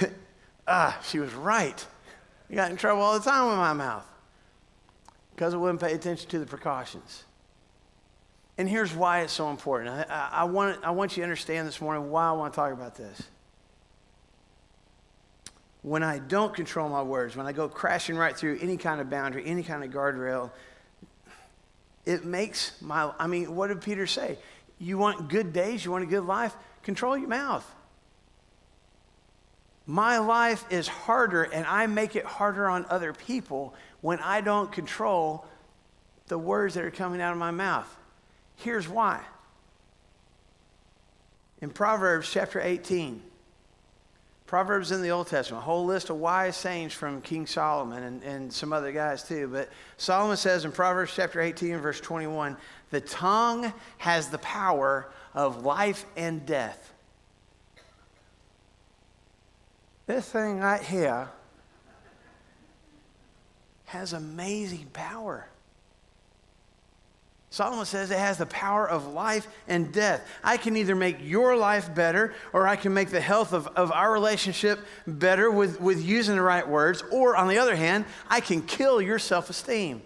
ah, 0.68 0.96
she 1.04 1.18
was 1.18 1.34
right. 1.34 1.84
i 2.48 2.54
got 2.54 2.70
in 2.70 2.76
trouble 2.76 3.02
all 3.02 3.18
the 3.18 3.24
time 3.28 3.48
with 3.48 3.56
my 3.56 3.72
mouth 3.72 4.06
because 5.34 5.52
I 5.52 5.56
wouldn't 5.56 5.80
pay 5.80 5.92
attention 5.92 6.28
to 6.30 6.38
the 6.38 6.46
precautions. 6.46 7.24
And 8.56 8.68
here's 8.68 8.94
why 8.94 9.22
it's 9.22 9.32
so 9.32 9.50
important. 9.50 9.90
I, 9.90 10.28
I, 10.32 10.44
want, 10.44 10.84
I 10.84 10.92
want 10.92 11.16
you 11.16 11.22
to 11.22 11.24
understand 11.24 11.66
this 11.66 11.80
morning 11.80 12.10
why 12.10 12.28
I 12.28 12.32
want 12.32 12.52
to 12.52 12.56
talk 12.56 12.72
about 12.72 12.94
this. 12.94 13.22
When 15.82 16.02
I 16.02 16.18
don't 16.18 16.54
control 16.54 16.88
my 16.88 17.02
words, 17.02 17.36
when 17.36 17.46
I 17.46 17.52
go 17.52 17.68
crashing 17.68 18.16
right 18.16 18.36
through 18.36 18.58
any 18.62 18.76
kind 18.76 19.00
of 19.00 19.10
boundary, 19.10 19.42
any 19.44 19.64
kind 19.64 19.82
of 19.82 19.90
guardrail, 19.90 20.50
it 22.06 22.24
makes 22.24 22.80
my, 22.80 23.12
I 23.18 23.26
mean, 23.26 23.54
what 23.54 23.68
did 23.68 23.80
Peter 23.80 24.06
say? 24.06 24.38
You 24.78 24.98
want 24.98 25.28
good 25.28 25.52
days, 25.52 25.84
you 25.84 25.90
want 25.90 26.04
a 26.04 26.06
good 26.06 26.24
life? 26.24 26.54
Control 26.82 27.18
your 27.18 27.28
mouth. 27.28 27.68
My 29.86 30.18
life 30.18 30.64
is 30.70 30.88
harder, 30.88 31.42
and 31.42 31.66
I 31.66 31.86
make 31.86 32.16
it 32.16 32.24
harder 32.24 32.68
on 32.68 32.86
other 32.88 33.12
people 33.12 33.74
when 34.04 34.18
I 34.18 34.42
don't 34.42 34.70
control 34.70 35.46
the 36.26 36.36
words 36.36 36.74
that 36.74 36.84
are 36.84 36.90
coming 36.90 37.22
out 37.22 37.32
of 37.32 37.38
my 37.38 37.50
mouth. 37.50 37.88
Here's 38.54 38.86
why. 38.86 39.22
In 41.62 41.70
Proverbs 41.70 42.30
chapter 42.30 42.60
18, 42.60 43.22
Proverbs 44.44 44.92
in 44.92 45.00
the 45.00 45.08
Old 45.08 45.28
Testament, 45.28 45.62
a 45.62 45.64
whole 45.64 45.86
list 45.86 46.10
of 46.10 46.16
wise 46.16 46.54
sayings 46.54 46.92
from 46.92 47.22
King 47.22 47.46
Solomon 47.46 48.02
and, 48.02 48.22
and 48.24 48.52
some 48.52 48.74
other 48.74 48.92
guys 48.92 49.26
too. 49.26 49.48
But 49.48 49.70
Solomon 49.96 50.36
says 50.36 50.66
in 50.66 50.72
Proverbs 50.72 51.14
chapter 51.16 51.40
18, 51.40 51.78
verse 51.78 51.98
21, 52.02 52.58
the 52.90 53.00
tongue 53.00 53.72
has 53.96 54.28
the 54.28 54.36
power 54.36 55.10
of 55.32 55.64
life 55.64 56.04
and 56.14 56.44
death. 56.44 56.92
This 60.06 60.28
thing 60.28 60.58
right 60.58 60.82
here 60.82 61.30
has 63.94 64.12
amazing 64.12 64.86
power. 64.92 65.46
Solomon 67.50 67.86
says 67.86 68.10
it 68.10 68.18
has 68.18 68.38
the 68.38 68.46
power 68.46 68.84
of 68.88 69.06
life 69.06 69.46
and 69.68 69.92
death. 69.92 70.26
I 70.42 70.56
can 70.56 70.76
either 70.76 70.96
make 70.96 71.18
your 71.20 71.56
life 71.56 71.94
better 71.94 72.34
or 72.52 72.66
I 72.66 72.74
can 72.74 72.92
make 72.92 73.10
the 73.10 73.20
health 73.20 73.52
of, 73.52 73.68
of 73.68 73.92
our 73.92 74.12
relationship 74.12 74.80
better 75.06 75.48
with, 75.48 75.80
with 75.80 76.04
using 76.04 76.34
the 76.34 76.42
right 76.42 76.68
words. 76.68 77.04
Or 77.12 77.36
on 77.36 77.46
the 77.46 77.58
other 77.58 77.76
hand, 77.76 78.06
I 78.28 78.40
can 78.40 78.62
kill 78.62 79.00
your 79.00 79.20
self 79.20 79.50
esteem. 79.50 80.02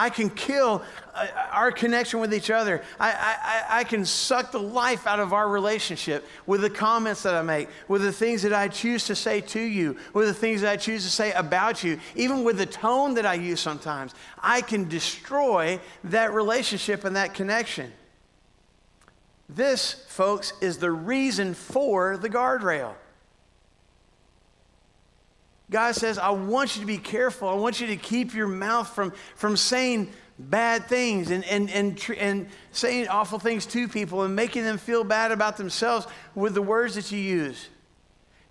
I 0.00 0.08
can 0.08 0.30
kill 0.30 0.82
uh, 1.14 1.26
our 1.52 1.70
connection 1.70 2.20
with 2.20 2.32
each 2.32 2.50
other. 2.50 2.82
I, 2.98 3.10
I, 3.10 3.80
I 3.80 3.84
can 3.84 4.06
suck 4.06 4.50
the 4.50 4.58
life 4.58 5.06
out 5.06 5.20
of 5.20 5.34
our 5.34 5.46
relationship 5.46 6.26
with 6.46 6.62
the 6.62 6.70
comments 6.70 7.22
that 7.24 7.34
I 7.34 7.42
make, 7.42 7.68
with 7.86 8.00
the 8.00 8.10
things 8.10 8.40
that 8.44 8.54
I 8.54 8.68
choose 8.68 9.04
to 9.08 9.14
say 9.14 9.42
to 9.42 9.60
you, 9.60 9.98
with 10.14 10.26
the 10.26 10.32
things 10.32 10.62
that 10.62 10.70
I 10.72 10.78
choose 10.78 11.04
to 11.04 11.10
say 11.10 11.32
about 11.32 11.84
you, 11.84 12.00
even 12.14 12.44
with 12.44 12.56
the 12.56 12.64
tone 12.64 13.12
that 13.14 13.26
I 13.26 13.34
use 13.34 13.60
sometimes. 13.60 14.14
I 14.38 14.62
can 14.62 14.88
destroy 14.88 15.78
that 16.04 16.32
relationship 16.32 17.04
and 17.04 17.16
that 17.16 17.34
connection. 17.34 17.92
This, 19.50 20.06
folks, 20.08 20.54
is 20.62 20.78
the 20.78 20.90
reason 20.90 21.52
for 21.52 22.16
the 22.16 22.30
guardrail. 22.30 22.94
God 25.70 25.94
says, 25.94 26.18
I 26.18 26.30
want 26.30 26.74
you 26.74 26.80
to 26.80 26.86
be 26.86 26.98
careful. 26.98 27.48
I 27.48 27.54
want 27.54 27.80
you 27.80 27.86
to 27.88 27.96
keep 27.96 28.34
your 28.34 28.48
mouth 28.48 28.92
from, 28.92 29.12
from 29.36 29.56
saying 29.56 30.12
bad 30.36 30.86
things 30.86 31.30
and, 31.30 31.44
and, 31.44 31.70
and, 31.70 32.00
and 32.18 32.48
saying 32.72 33.08
awful 33.08 33.38
things 33.38 33.66
to 33.66 33.86
people 33.86 34.22
and 34.22 34.34
making 34.34 34.64
them 34.64 34.78
feel 34.78 35.04
bad 35.04 35.30
about 35.30 35.56
themselves 35.56 36.06
with 36.34 36.54
the 36.54 36.62
words 36.62 36.96
that 36.96 37.12
you 37.12 37.18
use. 37.18 37.68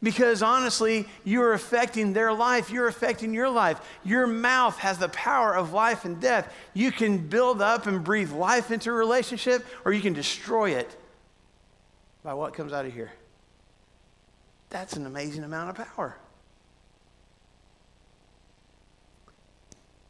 Because 0.02 0.42
honestly, 0.42 1.08
you're 1.26 1.52
affecting 1.52 2.14
their 2.14 2.32
life. 2.32 2.72
You're 2.72 2.88
affecting 2.88 3.34
your 3.34 3.50
life. 3.50 3.82
Your 4.06 4.28
mouth 4.28 4.78
has 4.78 4.98
the 4.98 5.10
power 5.10 5.54
of 5.54 5.74
life 5.74 6.06
and 6.06 6.22
death. 6.22 6.54
You 6.74 6.90
can 6.90 7.28
build 7.28 7.62
up 7.62 7.86
and 7.86 8.02
breathe 8.02 8.32
life 8.32 8.72
into 8.72 8.92
a 8.92 8.94
relationship, 8.94 9.66
or 9.84 9.92
you 9.92 10.02
can 10.02 10.14
destroy 10.14 10.72
it 10.72 10.96
by 12.24 12.34
what 12.34 12.54
comes 12.54 12.72
out 12.72 12.86
of 12.86 12.94
here. 12.94 13.12
That's 14.70 14.94
an 14.94 15.06
amazing 15.06 15.44
amount 15.44 15.78
of 15.78 15.88
power. 15.88 16.16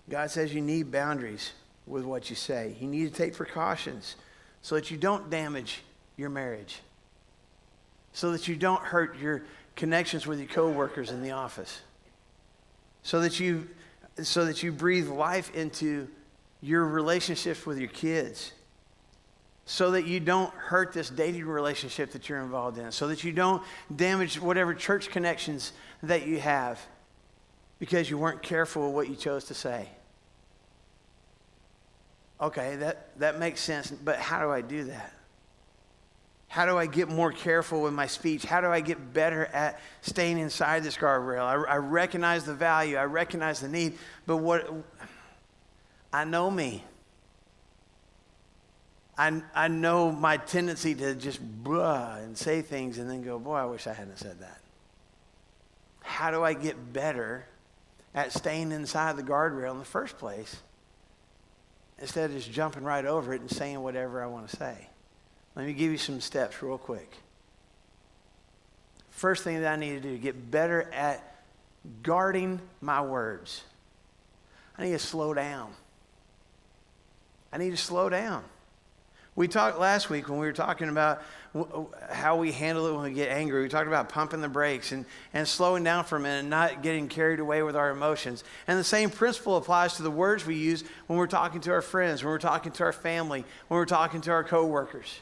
God 0.09 0.31
says 0.31 0.53
you 0.53 0.61
need 0.61 0.91
boundaries 0.91 1.51
with 1.85 2.03
what 2.03 2.29
you 2.29 2.35
say. 2.35 2.75
You 2.79 2.87
need 2.87 3.13
to 3.13 3.15
take 3.15 3.35
precautions 3.35 4.15
so 4.61 4.75
that 4.75 4.91
you 4.91 4.97
don't 4.97 5.29
damage 5.29 5.81
your 6.17 6.29
marriage, 6.29 6.79
so 8.13 8.31
that 8.31 8.47
you 8.47 8.55
don't 8.55 8.81
hurt 8.81 9.17
your 9.19 9.43
connections 9.75 10.27
with 10.27 10.39
your 10.39 10.47
coworkers 10.47 11.11
in 11.11 11.21
the 11.21 11.31
office, 11.31 11.81
so 13.03 13.21
that 13.21 13.39
you, 13.39 13.67
so 14.21 14.45
that 14.45 14.61
you 14.61 14.71
breathe 14.71 15.07
life 15.07 15.55
into 15.55 16.07
your 16.61 16.85
relationships 16.85 17.65
with 17.65 17.77
your 17.77 17.87
kids, 17.87 18.51
so 19.65 19.91
that 19.91 20.05
you 20.05 20.19
don't 20.19 20.53
hurt 20.55 20.91
this 20.91 21.09
dating 21.09 21.45
relationship 21.45 22.11
that 22.11 22.27
you're 22.27 22.41
involved 22.41 22.77
in, 22.77 22.91
so 22.91 23.07
that 23.07 23.23
you 23.23 23.31
don't 23.31 23.63
damage 23.95 24.39
whatever 24.39 24.73
church 24.73 25.09
connections 25.09 25.71
that 26.03 26.27
you 26.27 26.39
have 26.39 26.79
because 27.77 28.09
you 28.09 28.17
weren't 28.17 28.41
careful 28.41 28.87
with 28.87 28.95
what 28.95 29.09
you 29.09 29.15
chose 29.15 29.45
to 29.45 29.53
say. 29.53 29.87
Okay, 32.41 32.77
that, 32.77 33.19
that 33.19 33.37
makes 33.37 33.59
sense, 33.61 33.91
but 33.91 34.17
how 34.17 34.41
do 34.41 34.49
I 34.49 34.61
do 34.61 34.85
that? 34.85 35.13
How 36.47 36.65
do 36.65 36.77
I 36.77 36.87
get 36.87 37.09
more 37.09 37.31
careful 37.31 37.83
with 37.83 37.93
my 37.93 38.07
speech? 38.07 38.43
How 38.43 38.59
do 38.59 38.67
I 38.67 38.79
get 38.81 39.13
better 39.13 39.45
at 39.45 39.79
staying 40.01 40.39
inside 40.39 40.83
this 40.83 40.97
guardrail? 40.97 41.43
I, 41.43 41.73
I 41.73 41.77
recognize 41.77 42.43
the 42.43 42.55
value, 42.55 42.95
I 42.97 43.03
recognize 43.03 43.59
the 43.59 43.67
need, 43.67 43.97
but 44.25 44.37
what 44.37 44.67
I 46.11 46.23
know 46.23 46.49
me. 46.49 46.83
I, 49.17 49.41
I 49.53 49.67
know 49.67 50.11
my 50.11 50.37
tendency 50.37 50.95
to 50.95 51.13
just 51.13 51.41
blah 51.41 52.15
and 52.15 52.37
say 52.37 52.61
things 52.61 52.97
and 52.97 53.09
then 53.09 53.21
go, 53.21 53.37
boy, 53.37 53.55
I 53.55 53.65
wish 53.65 53.85
I 53.85 53.93
hadn't 53.93 54.17
said 54.17 54.39
that. 54.39 54.61
How 56.01 56.31
do 56.31 56.43
I 56.43 56.53
get 56.53 56.93
better 56.93 57.45
at 58.15 58.31
staying 58.31 58.71
inside 58.71 59.17
the 59.17 59.23
guardrail 59.23 59.71
in 59.71 59.77
the 59.77 59.85
first 59.85 60.17
place? 60.17 60.55
Instead 62.01 62.29
of 62.29 62.35
just 62.35 62.51
jumping 62.51 62.83
right 62.83 63.05
over 63.05 63.33
it 63.33 63.41
and 63.41 63.49
saying 63.49 63.81
whatever 63.81 64.23
I 64.23 64.27
want 64.27 64.49
to 64.49 64.55
say. 64.55 64.87
Let 65.55 65.65
me 65.65 65.73
give 65.73 65.91
you 65.91 65.97
some 65.97 66.21
steps 66.21 66.61
real 66.61 66.77
quick. 66.77 67.11
First 69.09 69.43
thing 69.43 69.61
that 69.61 69.73
I 69.73 69.75
need 69.75 69.91
to 69.91 69.99
do, 69.99 70.17
get 70.17 70.49
better 70.49 70.89
at 70.93 71.43
guarding 72.03 72.61
my 72.81 73.01
words. 73.01 73.63
I 74.77 74.83
need 74.83 74.91
to 74.91 74.99
slow 74.99 75.33
down. 75.33 75.73
I 77.51 77.57
need 77.57 77.71
to 77.71 77.77
slow 77.77 78.09
down. 78.09 78.43
We 79.39 79.47
talked 79.47 79.79
last 79.79 80.09
week 80.09 80.27
when 80.27 80.37
we 80.37 80.45
were 80.45 80.51
talking 80.51 80.89
about 80.89 81.21
how 82.11 82.35
we 82.35 82.51
handle 82.51 82.87
it 82.87 82.91
when 82.91 83.03
we 83.03 83.13
get 83.13 83.29
angry. 83.29 83.61
We 83.61 83.69
talked 83.69 83.87
about 83.87 84.09
pumping 84.09 84.41
the 84.41 84.49
brakes 84.49 84.91
and, 84.91 85.05
and 85.33 85.47
slowing 85.47 85.81
down 85.81 86.03
for 86.03 86.17
a 86.17 86.19
minute 86.19 86.39
and 86.39 86.49
not 86.49 86.83
getting 86.83 87.07
carried 87.07 87.39
away 87.39 87.63
with 87.63 87.77
our 87.77 87.89
emotions. 87.89 88.43
And 88.67 88.77
the 88.77 88.83
same 88.83 89.09
principle 89.09 89.55
applies 89.55 89.95
to 89.95 90.03
the 90.03 90.11
words 90.11 90.45
we 90.45 90.55
use 90.55 90.83
when 91.07 91.17
we're 91.17 91.25
talking 91.25 91.61
to 91.61 91.71
our 91.71 91.81
friends, 91.81 92.21
when 92.21 92.31
we're 92.31 92.37
talking 92.37 92.73
to 92.73 92.83
our 92.83 92.91
family, 92.91 93.45
when 93.69 93.77
we're 93.77 93.85
talking 93.85 94.19
to 94.19 94.31
our 94.31 94.43
coworkers. 94.43 95.21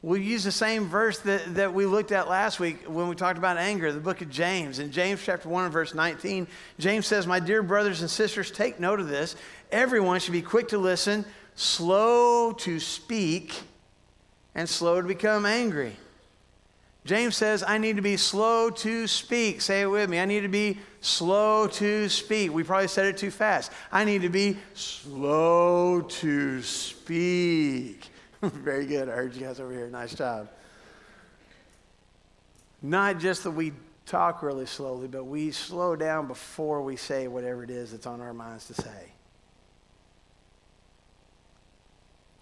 We'll 0.00 0.22
use 0.22 0.44
the 0.44 0.50
same 0.50 0.86
verse 0.86 1.18
that, 1.18 1.56
that 1.56 1.74
we 1.74 1.84
looked 1.84 2.12
at 2.12 2.30
last 2.30 2.58
week 2.58 2.84
when 2.86 3.08
we 3.08 3.14
talked 3.14 3.36
about 3.36 3.58
anger, 3.58 3.92
the 3.92 4.00
book 4.00 4.22
of 4.22 4.30
James. 4.30 4.78
In 4.78 4.90
James 4.90 5.20
chapter 5.22 5.50
1 5.50 5.64
and 5.64 5.72
verse 5.72 5.92
19, 5.92 6.46
James 6.78 7.06
says, 7.06 7.26
My 7.26 7.40
dear 7.40 7.62
brothers 7.62 8.00
and 8.00 8.08
sisters, 8.08 8.50
take 8.50 8.80
note 8.80 9.00
of 9.00 9.08
this. 9.08 9.36
Everyone 9.70 10.18
should 10.18 10.32
be 10.32 10.40
quick 10.40 10.68
to 10.68 10.78
listen, 10.78 11.26
slow 11.60 12.52
to 12.52 12.80
speak, 12.80 13.52
and 14.54 14.66
slow 14.66 15.02
to 15.02 15.06
become 15.06 15.44
angry. 15.44 15.94
James 17.04 17.36
says, 17.36 17.62
I 17.62 17.76
need 17.76 17.96
to 17.96 18.02
be 18.02 18.16
slow 18.16 18.70
to 18.70 19.06
speak. 19.06 19.60
Say 19.60 19.82
it 19.82 19.86
with 19.86 20.08
me. 20.08 20.20
I 20.20 20.24
need 20.24 20.40
to 20.40 20.48
be 20.48 20.78
slow 21.02 21.66
to 21.66 22.08
speak. 22.08 22.54
We 22.54 22.62
probably 22.62 22.88
said 22.88 23.06
it 23.06 23.18
too 23.18 23.30
fast. 23.30 23.72
I 23.92 24.04
need 24.04 24.22
to 24.22 24.30
be 24.30 24.56
slow 24.72 26.00
to 26.00 26.62
speak. 26.62 28.08
Very 28.42 28.86
good. 28.86 29.10
I 29.10 29.12
heard 29.12 29.34
you 29.34 29.42
guys 29.42 29.60
over 29.60 29.72
here. 29.72 29.88
Nice 29.90 30.14
job. 30.14 30.48
Not 32.80 33.18
just 33.18 33.44
that 33.44 33.50
we 33.50 33.72
talk 34.06 34.42
really 34.42 34.66
slowly, 34.66 35.08
but 35.08 35.24
we 35.24 35.50
slow 35.50 35.94
down 35.94 36.26
before 36.26 36.80
we 36.80 36.96
say 36.96 37.28
whatever 37.28 37.62
it 37.62 37.70
is 37.70 37.90
that's 37.90 38.06
on 38.06 38.22
our 38.22 38.32
minds 38.32 38.66
to 38.68 38.74
say. 38.74 39.12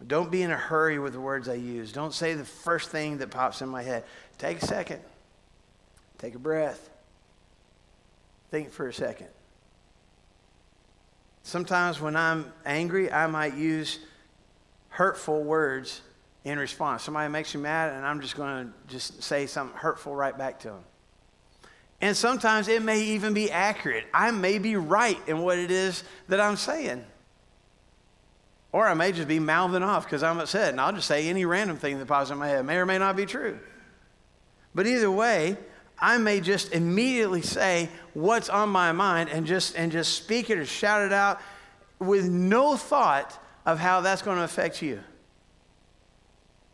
Don't 0.07 0.31
be 0.31 0.43
in 0.43 0.51
a 0.51 0.57
hurry 0.57 0.99
with 0.99 1.13
the 1.13 1.21
words 1.21 1.49
I 1.49 1.55
use. 1.55 1.93
Don't 1.93 2.15
say 2.15 2.35
the 2.35 2.45
first 2.45 2.91
thing 2.91 3.19
that 3.19 3.31
pops 3.31 3.63
in 3.63 3.69
my 3.69 3.83
head. 3.83 4.05
Take 4.39 4.63
a 4.63 4.67
second. 4.67 5.01
Take 6.19 6.35
a 6.35 6.39
breath. 6.39 6.89
Think 8.51 8.71
for 8.71 8.89
a 8.89 8.95
second. 8.95 9.29
Sometimes 11.43 12.01
when 12.01 12.15
I'm 12.15 12.53
angry, 12.65 13.11
I 13.11 13.27
might 13.27 13.55
use 13.55 13.99
hurtful 14.89 15.43
words 15.43 16.03
in 16.45 16.59
response. 16.59 17.03
Somebody 17.03 17.31
makes 17.31 17.55
me 17.55 17.61
mad, 17.61 17.93
and 17.93 18.07
I'm 18.07 18.21
just 18.21 18.37
going 18.37 18.67
to 18.67 18.73
just 18.93 19.23
say 19.23 19.47
something 19.47 19.77
hurtful 19.77 20.15
right 20.15 20.37
back 20.37 20.61
to 20.61 20.69
them. 20.69 20.85
And 22.01 22.17
sometimes 22.17 22.69
it 22.69 22.83
may 22.83 23.01
even 23.01 23.35
be 23.35 23.51
accurate. 23.51 24.07
I 24.15 24.31
may 24.31 24.59
be 24.59 24.77
right 24.77 25.19
in 25.27 25.41
what 25.41 25.59
it 25.59 25.71
is 25.71 26.05
that 26.29 26.41
I'm 26.41 26.57
saying. 26.57 27.05
Or 28.71 28.87
I 28.87 28.95
may 28.95 29.13
just 29.13 29.29
be 29.29 29.39
mouthing 29.39 29.83
off 29.83 30.05
because 30.05 30.23
I'm 30.23 30.39
upset 30.39 30.71
and 30.71 30.81
I'll 30.81 30.93
just 30.93 31.09
say 31.09 31.29
any 31.29 31.45
random 31.45 31.79
thing 31.79 31.99
that 31.99 32.07
pops 32.07 32.31
in 32.31 32.39
my 32.39 32.49
head. 32.49 32.65
May 32.65 32.77
or 32.77 32.87
may 32.87 32.99
not 32.99 33.17
be 33.17 33.25
true. 33.25 33.59
But 34.75 34.87
either 34.87 35.11
way, 35.11 35.57
I 35.99 36.19
may 36.19 36.41
just 36.41 36.73
immediately 36.73 37.43
say 37.43 37.89
what's 38.15 38.49
on 38.49 38.69
my 38.69 38.93
mind 38.93 39.31
and 39.31 39.47
just, 39.47 39.75
and 39.77 39.91
just 39.91 40.15
speak 40.15 40.51
it 40.51 40.59
or 40.59 40.67
shout 40.67 41.03
it 41.03 41.13
out 41.13 41.41
with 41.99 42.29
no 42.29 42.77
thought 42.77 43.43
of 43.65 43.79
how 43.79 44.03
that's 44.03 44.23
going 44.23 44.37
to 44.37 44.45
affect 44.45 44.83
you. 44.83 45.01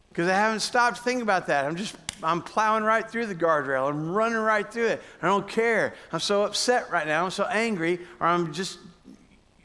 Because 0.08 0.28
I 0.28 0.34
haven't 0.34 0.60
stopped 0.60 0.98
to 0.98 1.02
think 1.02 1.22
about 1.22 1.46
that. 1.46 1.64
I'm 1.64 1.76
just, 1.76 1.96
I'm 2.22 2.42
plowing 2.42 2.84
right 2.84 3.08
through 3.08 3.26
the 3.26 3.34
guardrail. 3.34 3.88
I'm 3.88 4.12
running 4.12 4.38
right 4.38 4.70
through 4.70 4.86
it. 4.86 5.02
I 5.22 5.26
don't 5.26 5.48
care. 5.48 5.94
I'm 6.12 6.20
so 6.20 6.44
upset 6.44 6.90
right 6.90 7.06
now. 7.06 7.24
I'm 7.24 7.30
so 7.30 7.44
angry, 7.44 8.00
or 8.20 8.26
I'm 8.26 8.52
just 8.52 8.78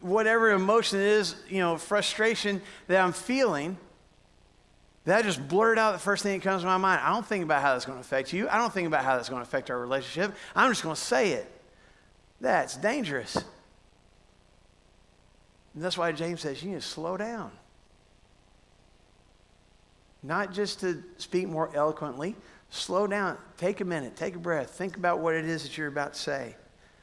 whatever 0.01 0.51
emotion 0.51 0.99
it 0.99 1.05
is, 1.05 1.35
you 1.49 1.59
know, 1.59 1.77
frustration 1.77 2.61
that 2.87 3.01
I'm 3.01 3.13
feeling, 3.13 3.77
that 5.05 5.23
just 5.23 5.47
blurted 5.47 5.79
out 5.79 5.93
the 5.93 5.99
first 5.99 6.23
thing 6.23 6.39
that 6.39 6.43
comes 6.43 6.61
to 6.61 6.67
my 6.67 6.77
mind. 6.77 7.01
I 7.03 7.11
don't 7.13 7.25
think 7.25 7.43
about 7.43 7.61
how 7.61 7.73
that's 7.73 7.85
going 7.85 7.97
to 7.97 8.01
affect 8.01 8.31
you. 8.33 8.47
I 8.49 8.57
don't 8.57 8.71
think 8.71 8.87
about 8.87 9.03
how 9.03 9.15
that's 9.15 9.29
going 9.29 9.41
to 9.41 9.47
affect 9.47 9.69
our 9.69 9.79
relationship. 9.79 10.35
I'm 10.55 10.71
just 10.71 10.83
going 10.83 10.95
to 10.95 11.01
say 11.01 11.31
it. 11.31 11.51
That's 12.41 12.77
dangerous. 12.77 13.35
And 15.73 15.83
that's 15.83 15.97
why 15.97 16.11
James 16.11 16.41
says 16.41 16.61
you 16.63 16.69
need 16.69 16.75
to 16.75 16.81
slow 16.81 17.17
down. 17.17 17.51
Not 20.21 20.53
just 20.53 20.81
to 20.81 21.03
speak 21.17 21.47
more 21.47 21.71
eloquently, 21.73 22.35
slow 22.69 23.07
down, 23.07 23.37
take 23.57 23.81
a 23.81 23.85
minute, 23.85 24.15
take 24.15 24.35
a 24.35 24.39
breath, 24.39 24.71
think 24.71 24.97
about 24.97 25.19
what 25.19 25.33
it 25.33 25.45
is 25.45 25.63
that 25.63 25.77
you're 25.77 25.87
about 25.87 26.13
to 26.13 26.19
say. 26.19 26.55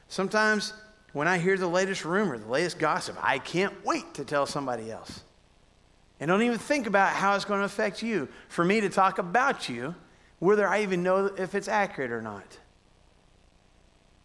Sometimes 0.08 0.74
when 1.16 1.26
I 1.26 1.38
hear 1.38 1.56
the 1.56 1.66
latest 1.66 2.04
rumor, 2.04 2.36
the 2.36 2.46
latest 2.46 2.78
gossip, 2.78 3.16
I 3.22 3.38
can't 3.38 3.72
wait 3.86 4.12
to 4.14 4.24
tell 4.26 4.44
somebody 4.44 4.90
else. 4.90 5.22
And 6.20 6.28
don't 6.28 6.42
even 6.42 6.58
think 6.58 6.86
about 6.86 7.14
how 7.14 7.34
it's 7.34 7.46
going 7.46 7.60
to 7.60 7.64
affect 7.64 8.02
you. 8.02 8.28
For 8.48 8.62
me 8.62 8.82
to 8.82 8.90
talk 8.90 9.16
about 9.16 9.66
you, 9.66 9.94
whether 10.40 10.68
I 10.68 10.82
even 10.82 11.02
know 11.02 11.24
if 11.24 11.54
it's 11.54 11.68
accurate 11.68 12.10
or 12.10 12.20
not. 12.20 12.58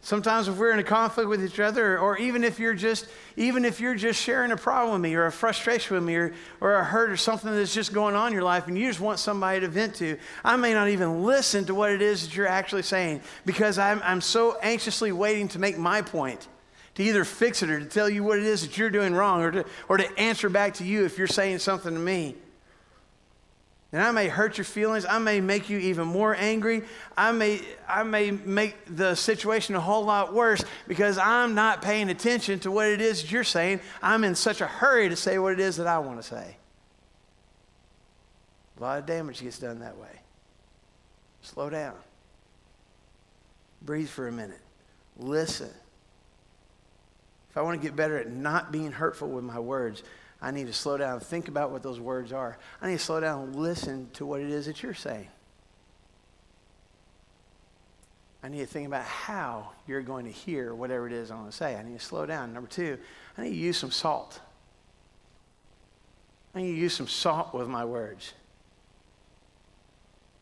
Sometimes 0.02 0.48
if 0.48 0.58
we're 0.58 0.72
in 0.72 0.80
a 0.80 0.84
conflict 0.84 1.30
with 1.30 1.42
each 1.42 1.60
other, 1.60 1.98
or 1.98 2.18
even 2.18 2.44
if 2.44 2.58
you're 2.58 2.74
just, 2.74 3.06
even 3.38 3.64
if 3.64 3.80
you're 3.80 3.94
just 3.94 4.20
sharing 4.20 4.52
a 4.52 4.56
problem 4.58 4.92
with 4.92 5.00
me, 5.00 5.14
or 5.14 5.24
a 5.24 5.32
frustration 5.32 5.94
with 5.94 6.04
me, 6.04 6.16
or, 6.16 6.34
or 6.60 6.74
a 6.74 6.84
hurt, 6.84 7.08
or 7.08 7.16
something 7.16 7.50
that's 7.52 7.72
just 7.72 7.94
going 7.94 8.14
on 8.14 8.26
in 8.26 8.32
your 8.34 8.42
life, 8.42 8.66
and 8.66 8.76
you 8.76 8.86
just 8.86 9.00
want 9.00 9.18
somebody 9.18 9.60
to 9.60 9.68
vent 9.68 9.94
to, 9.94 10.18
I 10.44 10.56
may 10.58 10.74
not 10.74 10.90
even 10.90 11.24
listen 11.24 11.64
to 11.66 11.74
what 11.74 11.90
it 11.90 12.02
is 12.02 12.26
that 12.26 12.36
you're 12.36 12.46
actually 12.46 12.82
saying 12.82 13.22
because 13.46 13.78
I'm, 13.78 14.02
I'm 14.04 14.20
so 14.20 14.58
anxiously 14.60 15.10
waiting 15.10 15.48
to 15.48 15.58
make 15.58 15.78
my 15.78 16.02
point 16.02 16.48
to 16.94 17.02
either 17.02 17.24
fix 17.24 17.62
it 17.62 17.70
or 17.70 17.78
to 17.80 17.86
tell 17.86 18.08
you 18.08 18.22
what 18.22 18.38
it 18.38 18.44
is 18.44 18.62
that 18.62 18.76
you're 18.76 18.90
doing 18.90 19.14
wrong 19.14 19.42
or 19.42 19.50
to, 19.50 19.64
or 19.88 19.96
to 19.96 20.18
answer 20.18 20.48
back 20.48 20.74
to 20.74 20.84
you 20.84 21.04
if 21.04 21.18
you're 21.18 21.26
saying 21.26 21.58
something 21.58 21.92
to 21.92 22.00
me. 22.00 22.36
And 23.92 24.00
I 24.00 24.10
may 24.10 24.28
hurt 24.28 24.56
your 24.56 24.64
feelings. 24.64 25.04
I 25.04 25.18
may 25.18 25.40
make 25.42 25.68
you 25.68 25.78
even 25.78 26.08
more 26.08 26.34
angry. 26.34 26.82
I 27.14 27.30
may, 27.32 27.60
I 27.86 28.02
may 28.04 28.30
make 28.30 28.74
the 28.86 29.14
situation 29.14 29.74
a 29.74 29.80
whole 29.80 30.04
lot 30.04 30.32
worse 30.32 30.64
because 30.88 31.18
I'm 31.18 31.54
not 31.54 31.82
paying 31.82 32.08
attention 32.08 32.58
to 32.60 32.70
what 32.70 32.88
it 32.88 33.02
is 33.02 33.20
that 33.20 33.30
you're 33.30 33.44
saying. 33.44 33.80
I'm 34.00 34.24
in 34.24 34.34
such 34.34 34.62
a 34.62 34.66
hurry 34.66 35.10
to 35.10 35.16
say 35.16 35.38
what 35.38 35.52
it 35.52 35.60
is 35.60 35.76
that 35.76 35.86
I 35.86 35.98
want 35.98 36.22
to 36.22 36.26
say. 36.26 36.56
A 38.78 38.82
lot 38.82 38.98
of 38.98 39.04
damage 39.06 39.42
gets 39.42 39.58
done 39.58 39.80
that 39.80 39.98
way. 39.98 40.20
Slow 41.42 41.68
down. 41.68 41.94
Breathe 43.82 44.08
for 44.08 44.26
a 44.26 44.32
minute. 44.32 44.60
Listen. 45.18 45.70
If 47.52 47.58
I 47.58 47.60
want 47.60 47.78
to 47.78 47.86
get 47.86 47.94
better 47.94 48.16
at 48.16 48.30
not 48.30 48.72
being 48.72 48.92
hurtful 48.92 49.28
with 49.28 49.44
my 49.44 49.58
words, 49.58 50.02
I 50.40 50.52
need 50.52 50.68
to 50.68 50.72
slow 50.72 50.96
down 50.96 51.12
and 51.12 51.22
think 51.22 51.48
about 51.48 51.70
what 51.70 51.82
those 51.82 52.00
words 52.00 52.32
are. 52.32 52.56
I 52.80 52.86
need 52.88 52.98
to 52.98 53.04
slow 53.04 53.20
down 53.20 53.42
and 53.42 53.56
listen 53.56 54.08
to 54.14 54.24
what 54.24 54.40
it 54.40 54.48
is 54.48 54.64
that 54.64 54.82
you're 54.82 54.94
saying. 54.94 55.28
I 58.42 58.48
need 58.48 58.60
to 58.60 58.66
think 58.66 58.86
about 58.86 59.04
how 59.04 59.72
you're 59.86 60.00
going 60.00 60.24
to 60.24 60.32
hear 60.32 60.74
whatever 60.74 61.06
it 61.06 61.12
is 61.12 61.30
I 61.30 61.34
want 61.34 61.50
to 61.50 61.56
say. 61.56 61.76
I 61.76 61.82
need 61.82 61.98
to 61.98 62.04
slow 62.04 62.24
down. 62.24 62.54
Number 62.54 62.70
two, 62.70 62.96
I 63.36 63.42
need 63.42 63.50
to 63.50 63.56
use 63.56 63.76
some 63.76 63.90
salt. 63.90 64.40
I 66.54 66.62
need 66.62 66.72
to 66.72 66.78
use 66.78 66.94
some 66.94 67.06
salt 67.06 67.52
with 67.52 67.68
my 67.68 67.84
words. 67.84 68.32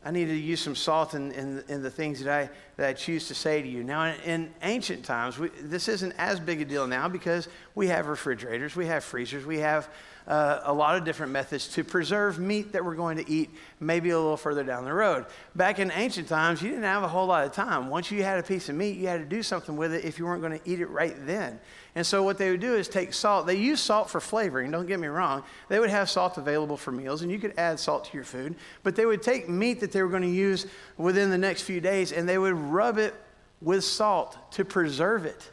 I 0.03 0.09
need 0.09 0.25
to 0.25 0.35
use 0.35 0.59
some 0.59 0.75
salt 0.75 1.13
in, 1.13 1.31
in, 1.33 1.63
in, 1.67 1.83
the 1.83 1.91
things 1.91 2.23
that 2.23 2.33
I, 2.33 2.49
that 2.77 2.89
I 2.89 2.93
choose 2.93 3.27
to 3.27 3.35
say 3.35 3.61
to 3.61 3.67
you. 3.67 3.83
Now, 3.83 4.05
in, 4.05 4.15
in 4.25 4.53
ancient 4.63 5.05
times, 5.05 5.37
we, 5.37 5.49
this 5.61 5.87
isn't 5.87 6.13
as 6.17 6.39
big 6.39 6.59
a 6.59 6.65
deal 6.65 6.87
now 6.87 7.07
because 7.07 7.47
we 7.75 7.87
have 7.87 8.07
refrigerators, 8.07 8.75
we 8.75 8.87
have 8.87 9.03
freezers, 9.03 9.45
we 9.45 9.59
have 9.59 9.87
uh, 10.31 10.61
a 10.63 10.73
lot 10.73 10.95
of 10.95 11.03
different 11.03 11.33
methods 11.33 11.67
to 11.67 11.83
preserve 11.83 12.39
meat 12.39 12.71
that 12.71 12.85
we're 12.85 12.95
going 12.95 13.17
to 13.17 13.29
eat 13.29 13.49
maybe 13.81 14.11
a 14.11 14.17
little 14.17 14.37
further 14.37 14.63
down 14.63 14.85
the 14.85 14.93
road. 14.93 15.25
Back 15.57 15.77
in 15.77 15.91
ancient 15.91 16.29
times, 16.29 16.61
you 16.61 16.69
didn't 16.69 16.85
have 16.85 17.03
a 17.03 17.07
whole 17.09 17.27
lot 17.27 17.45
of 17.45 17.51
time. 17.51 17.89
Once 17.89 18.09
you 18.09 18.23
had 18.23 18.39
a 18.39 18.43
piece 18.43 18.69
of 18.69 18.75
meat, 18.75 18.95
you 18.95 19.07
had 19.07 19.19
to 19.19 19.25
do 19.25 19.43
something 19.43 19.75
with 19.75 19.93
it 19.93 20.05
if 20.05 20.17
you 20.17 20.23
weren't 20.23 20.41
going 20.41 20.57
to 20.57 20.69
eat 20.69 20.79
it 20.79 20.85
right 20.85 21.15
then. 21.27 21.59
And 21.95 22.07
so 22.07 22.23
what 22.23 22.37
they 22.37 22.49
would 22.49 22.61
do 22.61 22.75
is 22.75 22.87
take 22.87 23.13
salt. 23.13 23.45
They 23.45 23.57
use 23.57 23.81
salt 23.81 24.09
for 24.09 24.21
flavoring, 24.21 24.71
don't 24.71 24.87
get 24.87 25.01
me 25.01 25.09
wrong. 25.09 25.43
They 25.67 25.79
would 25.79 25.89
have 25.89 26.09
salt 26.09 26.37
available 26.37 26.77
for 26.77 26.93
meals, 26.93 27.23
and 27.23 27.29
you 27.29 27.37
could 27.37 27.53
add 27.57 27.77
salt 27.77 28.05
to 28.05 28.13
your 28.13 28.23
food. 28.23 28.55
But 28.83 28.95
they 28.95 29.05
would 29.05 29.21
take 29.21 29.49
meat 29.49 29.81
that 29.81 29.91
they 29.91 30.01
were 30.01 30.07
going 30.07 30.21
to 30.21 30.29
use 30.29 30.65
within 30.95 31.29
the 31.29 31.37
next 31.37 31.63
few 31.63 31.81
days, 31.81 32.13
and 32.13 32.29
they 32.29 32.37
would 32.37 32.53
rub 32.53 32.97
it 32.97 33.13
with 33.61 33.83
salt 33.83 34.37
to 34.51 34.63
preserve 34.63 35.25
it 35.25 35.51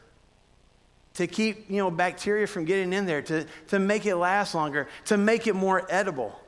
to 1.14 1.26
keep 1.26 1.70
you 1.70 1.78
know 1.78 1.90
bacteria 1.90 2.46
from 2.46 2.64
getting 2.64 2.92
in 2.92 3.06
there 3.06 3.22
to, 3.22 3.46
to 3.68 3.78
make 3.78 4.06
it 4.06 4.16
last 4.16 4.54
longer 4.54 4.88
to 5.06 5.16
make 5.16 5.46
it 5.46 5.54
more 5.54 5.86
edible 5.90 6.38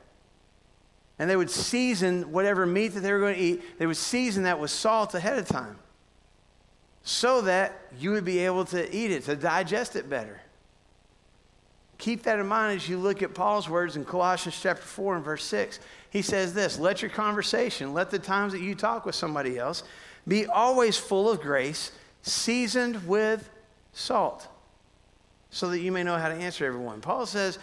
and 1.19 1.29
they 1.29 1.35
would 1.35 1.51
season 1.51 2.31
whatever 2.31 2.65
meat 2.65 2.89
that 2.89 3.01
they 3.01 3.11
were 3.11 3.19
going 3.19 3.35
to 3.35 3.41
eat 3.41 3.79
they 3.79 3.85
would 3.85 3.97
season 3.97 4.43
that 4.43 4.59
with 4.59 4.71
salt 4.71 5.13
ahead 5.13 5.37
of 5.37 5.47
time 5.47 5.77
so 7.03 7.41
that 7.41 7.79
you 7.99 8.11
would 8.11 8.25
be 8.25 8.39
able 8.39 8.65
to 8.65 8.95
eat 8.95 9.11
it, 9.11 9.23
to 9.23 9.35
digest 9.35 9.95
it 9.95 10.09
better. 10.09 10.39
Keep 11.97 12.23
that 12.23 12.39
in 12.39 12.47
mind 12.47 12.77
as 12.77 12.89
you 12.89 12.97
look 12.97 13.21
at 13.21 13.33
Paul's 13.33 13.69
words 13.69 13.95
in 13.95 14.05
Colossians 14.05 14.59
chapter 14.59 14.83
4 14.83 15.17
and 15.17 15.25
verse 15.25 15.43
6. 15.43 15.79
He 16.09 16.21
says 16.21 16.53
this 16.53 16.79
Let 16.79 17.01
your 17.01 17.11
conversation, 17.11 17.93
let 17.93 18.09
the 18.09 18.19
times 18.19 18.53
that 18.53 18.61
you 18.61 18.75
talk 18.75 19.05
with 19.05 19.15
somebody 19.15 19.57
else 19.57 19.83
be 20.27 20.45
always 20.45 20.97
full 20.97 21.29
of 21.29 21.41
grace, 21.41 21.91
seasoned 22.21 23.07
with 23.07 23.49
salt, 23.93 24.47
so 25.51 25.69
that 25.69 25.79
you 25.79 25.91
may 25.91 26.03
know 26.03 26.17
how 26.17 26.29
to 26.29 26.35
answer 26.35 26.65
everyone. 26.65 27.01
Paul 27.01 27.25
says 27.25 27.59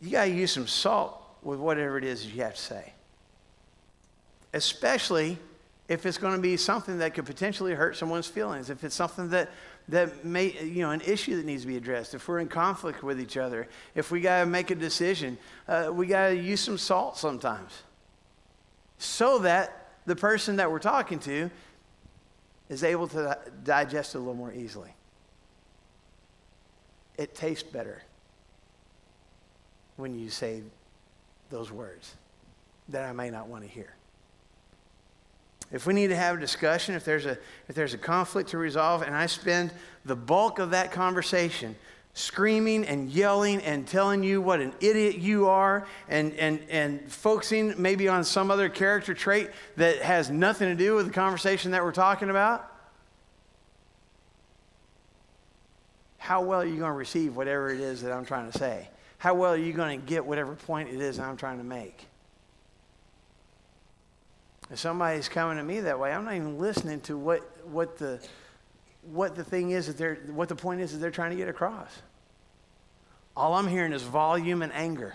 you 0.00 0.10
got 0.10 0.24
to 0.24 0.30
use 0.30 0.50
some 0.50 0.66
salt 0.66 1.22
with 1.42 1.58
whatever 1.58 1.96
it 1.98 2.04
is 2.04 2.26
you 2.26 2.42
have 2.42 2.54
to 2.54 2.60
say, 2.60 2.92
especially 4.52 5.38
if 5.88 6.06
it's 6.06 6.18
going 6.18 6.34
to 6.34 6.40
be 6.40 6.56
something 6.56 6.98
that 6.98 7.14
could 7.14 7.26
potentially 7.26 7.74
hurt 7.74 7.96
someone's 7.96 8.26
feelings, 8.26 8.70
if 8.70 8.84
it's 8.84 8.94
something 8.94 9.28
that, 9.30 9.50
that 9.88 10.24
may, 10.24 10.52
you 10.62 10.82
know, 10.82 10.90
an 10.90 11.00
issue 11.00 11.36
that 11.36 11.44
needs 11.44 11.62
to 11.62 11.68
be 11.68 11.76
addressed, 11.76 12.14
if 12.14 12.26
we're 12.28 12.38
in 12.38 12.48
conflict 12.48 13.02
with 13.02 13.20
each 13.20 13.36
other, 13.36 13.66
if 13.94 14.10
we 14.10 14.20
got 14.20 14.40
to 14.40 14.46
make 14.46 14.70
a 14.70 14.74
decision, 14.74 15.36
uh, 15.66 15.90
we 15.92 16.06
got 16.06 16.28
to 16.28 16.36
use 16.36 16.60
some 16.60 16.78
salt 16.78 17.18
sometimes 17.18 17.82
so 18.98 19.40
that 19.40 19.88
the 20.06 20.14
person 20.14 20.56
that 20.56 20.70
we're 20.70 20.78
talking 20.78 21.18
to 21.18 21.50
is 22.68 22.84
able 22.84 23.08
to 23.08 23.36
digest 23.64 24.14
it 24.14 24.18
a 24.18 24.20
little 24.20 24.34
more 24.34 24.52
easily. 24.52 24.94
It 27.16 27.34
tastes 27.34 27.62
better 27.62 28.02
when 29.96 30.18
you 30.18 30.30
say 30.30 30.62
those 31.50 31.70
words 31.70 32.14
that 32.88 33.04
I 33.04 33.12
may 33.12 33.30
not 33.30 33.48
want 33.48 33.64
to 33.64 33.68
hear. 33.68 33.94
If 35.72 35.86
we 35.86 35.94
need 35.94 36.08
to 36.08 36.16
have 36.16 36.36
a 36.36 36.40
discussion, 36.40 36.94
if 36.94 37.04
there's 37.04 37.26
a, 37.26 37.38
if 37.68 37.76
there's 37.76 37.94
a 37.94 37.98
conflict 37.98 38.50
to 38.50 38.58
resolve, 38.58 39.02
and 39.02 39.14
I 39.14 39.26
spend 39.26 39.72
the 40.04 40.16
bulk 40.16 40.58
of 40.58 40.70
that 40.70 40.90
conversation 40.90 41.76
screaming 42.12 42.84
and 42.86 43.08
yelling 43.08 43.62
and 43.62 43.86
telling 43.86 44.24
you 44.24 44.40
what 44.40 44.60
an 44.60 44.72
idiot 44.80 45.18
you 45.18 45.46
are 45.46 45.86
and, 46.08 46.34
and, 46.34 46.60
and 46.68 47.10
focusing 47.10 47.72
maybe 47.80 48.08
on 48.08 48.24
some 48.24 48.50
other 48.50 48.68
character 48.68 49.14
trait 49.14 49.50
that 49.76 49.98
has 49.98 50.28
nothing 50.28 50.68
to 50.68 50.74
do 50.74 50.96
with 50.96 51.06
the 51.06 51.12
conversation 51.12 51.70
that 51.70 51.84
we're 51.84 51.92
talking 51.92 52.30
about, 52.30 52.69
how 56.20 56.42
well 56.42 56.60
are 56.60 56.66
you 56.66 56.76
going 56.76 56.90
to 56.90 56.96
receive 56.96 57.34
whatever 57.34 57.70
it 57.70 57.80
is 57.80 58.02
that 58.02 58.12
I'm 58.12 58.26
trying 58.26 58.52
to 58.52 58.56
say? 58.56 58.86
How 59.16 59.32
well 59.32 59.54
are 59.54 59.56
you 59.56 59.72
going 59.72 59.98
to 59.98 60.06
get 60.06 60.24
whatever 60.24 60.54
point 60.54 60.90
it 60.90 61.00
is 61.00 61.18
I'm 61.18 61.38
trying 61.38 61.56
to 61.56 61.64
make? 61.64 62.06
If 64.70 64.78
somebody's 64.78 65.30
coming 65.30 65.56
to 65.56 65.64
me 65.64 65.80
that 65.80 65.98
way, 65.98 66.12
I'm 66.12 66.26
not 66.26 66.34
even 66.34 66.58
listening 66.58 67.00
to 67.02 67.16
what, 67.16 67.40
what, 67.66 67.96
the, 67.96 68.20
what 69.10 69.34
the 69.34 69.42
thing 69.42 69.70
is 69.70 69.86
that 69.86 69.96
they're, 69.96 70.16
what 70.26 70.50
the 70.50 70.54
point 70.54 70.82
is 70.82 70.92
that 70.92 70.98
they're 70.98 71.10
trying 71.10 71.30
to 71.30 71.36
get 71.36 71.48
across. 71.48 71.90
All 73.34 73.54
I'm 73.54 73.66
hearing 73.66 73.94
is 73.94 74.02
volume 74.02 74.60
and 74.60 74.74
anger. 74.74 75.14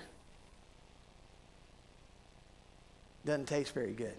Doesn't 3.27 3.45
taste 3.45 3.75
very 3.75 3.93
good. 3.93 4.15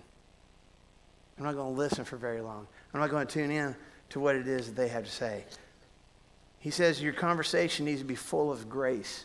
I'm 1.36 1.44
not 1.44 1.56
going 1.56 1.74
to 1.74 1.78
listen 1.78 2.04
for 2.04 2.16
very 2.16 2.40
long. 2.40 2.68
I'm 2.94 3.00
not 3.00 3.10
going 3.10 3.26
to 3.26 3.32
tune 3.32 3.50
in 3.50 3.74
to 4.10 4.20
what 4.20 4.36
it 4.36 4.46
is 4.46 4.68
that 4.68 4.76
they 4.76 4.86
have 4.86 5.04
to 5.04 5.10
say. 5.10 5.44
He 6.66 6.72
says 6.72 7.00
your 7.00 7.12
conversation 7.12 7.84
needs 7.84 8.00
to 8.00 8.04
be 8.04 8.16
full 8.16 8.50
of 8.50 8.68
grace 8.68 9.24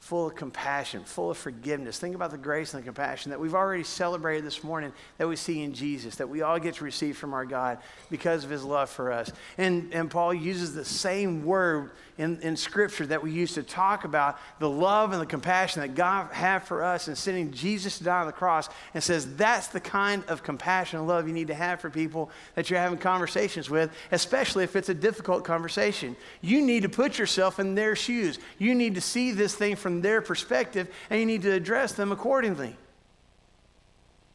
full 0.00 0.26
of 0.26 0.34
compassion, 0.34 1.04
full 1.04 1.30
of 1.30 1.36
forgiveness. 1.36 1.98
Think 1.98 2.14
about 2.14 2.30
the 2.30 2.38
grace 2.38 2.72
and 2.72 2.82
the 2.82 2.84
compassion 2.86 3.30
that 3.30 3.38
we've 3.38 3.54
already 3.54 3.84
celebrated 3.84 4.46
this 4.46 4.64
morning 4.64 4.92
that 5.18 5.28
we 5.28 5.36
see 5.36 5.62
in 5.62 5.74
Jesus, 5.74 6.16
that 6.16 6.28
we 6.28 6.40
all 6.40 6.58
get 6.58 6.76
to 6.76 6.84
receive 6.84 7.18
from 7.18 7.34
our 7.34 7.44
God 7.44 7.78
because 8.10 8.42
of 8.42 8.50
his 8.50 8.64
love 8.64 8.88
for 8.88 9.12
us. 9.12 9.30
And, 9.58 9.92
and 9.92 10.10
Paul 10.10 10.32
uses 10.32 10.74
the 10.74 10.86
same 10.86 11.44
word 11.44 11.90
in, 12.16 12.40
in 12.40 12.56
Scripture 12.56 13.06
that 13.06 13.22
we 13.22 13.30
use 13.30 13.54
to 13.54 13.62
talk 13.62 14.04
about 14.04 14.38
the 14.58 14.68
love 14.68 15.12
and 15.12 15.20
the 15.20 15.26
compassion 15.26 15.82
that 15.82 15.94
God 15.94 16.32
had 16.32 16.60
for 16.60 16.82
us 16.82 17.08
and 17.08 17.16
sending 17.16 17.50
Jesus 17.52 17.98
to 17.98 18.04
die 18.04 18.20
on 18.20 18.26
the 18.26 18.32
cross 18.32 18.68
and 18.94 19.02
says 19.02 19.36
that's 19.36 19.68
the 19.68 19.80
kind 19.80 20.24
of 20.28 20.42
compassion 20.42 20.98
and 20.98 21.08
love 21.08 21.28
you 21.28 21.34
need 21.34 21.48
to 21.48 21.54
have 21.54 21.80
for 21.80 21.90
people 21.90 22.30
that 22.54 22.68
you're 22.68 22.78
having 22.78 22.98
conversations 22.98 23.68
with, 23.68 23.90
especially 24.12 24.64
if 24.64 24.76
it's 24.76 24.88
a 24.88 24.94
difficult 24.94 25.44
conversation. 25.44 26.16
You 26.40 26.62
need 26.62 26.82
to 26.82 26.88
put 26.88 27.18
yourself 27.18 27.58
in 27.58 27.74
their 27.74 27.94
shoes. 27.94 28.38
You 28.58 28.74
need 28.74 28.94
to 28.94 29.00
see 29.00 29.32
this 29.32 29.54
thing 29.54 29.76
from 29.76 29.89
their 30.00 30.22
perspective 30.22 30.88
and 31.10 31.20
you 31.20 31.26
need 31.26 31.42
to 31.42 31.52
address 31.52 31.92
them 31.92 32.12
accordingly. 32.12 32.76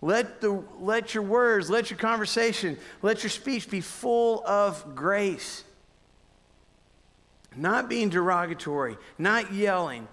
Let, 0.01 0.41
the, 0.41 0.63
let 0.79 1.13
your 1.13 1.23
words, 1.23 1.69
let 1.69 1.89
your 1.89 1.97
conversation, 1.97 2.77
let 3.01 3.23
your 3.23 3.29
speech 3.29 3.69
be 3.69 3.81
full 3.81 4.45
of 4.45 4.95
grace 4.95 5.63
not 7.55 7.89
being 7.89 8.09
derogatory, 8.09 8.97
not 9.17 9.53
yelling, 9.53 10.07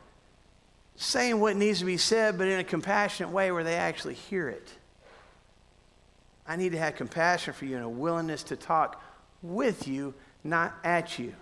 saying 0.96 1.40
what 1.40 1.56
needs 1.56 1.80
to 1.80 1.84
be 1.84 1.96
said, 1.96 2.38
but 2.38 2.48
in 2.48 2.60
a 2.60 2.64
compassionate 2.64 3.32
way 3.32 3.50
where 3.50 3.64
they 3.64 3.74
actually 3.74 4.14
hear 4.14 4.48
it. 4.48 4.72
I 6.46 6.56
need 6.56 6.72
to 6.72 6.78
have 6.78 6.96
compassion 6.96 7.54
for 7.54 7.64
you 7.64 7.76
and 7.76 7.84
a 7.84 7.88
willingness 7.88 8.42
to 8.44 8.56
talk 8.56 9.02
with 9.42 9.88
you, 9.88 10.14
not 10.44 10.74
at 10.84 11.18
you. 11.18 11.34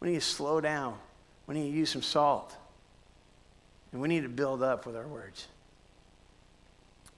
We 0.00 0.10
need 0.10 0.14
to 0.14 0.20
slow 0.20 0.60
down. 0.60 0.98
We 1.46 1.54
need 1.54 1.70
to 1.70 1.76
use 1.76 1.90
some 1.90 2.02
salt. 2.02 2.56
And 3.92 4.00
we 4.00 4.08
need 4.08 4.22
to 4.22 4.28
build 4.28 4.62
up 4.62 4.86
with 4.86 4.96
our 4.96 5.06
words. 5.06 5.46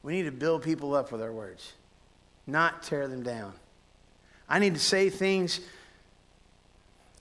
We 0.03 0.13
need 0.13 0.25
to 0.25 0.33
build 0.33 0.63
people 0.63 0.95
up 0.95 1.11
with 1.11 1.23
our 1.23 1.33
words, 1.33 1.73
not 2.47 2.83
tear 2.83 3.09
them 3.09 3.23
down. 3.23 3.55
I 4.49 4.59
need 4.59 4.75
to 4.75 4.81
say 4.81 5.11
things 5.11 5.61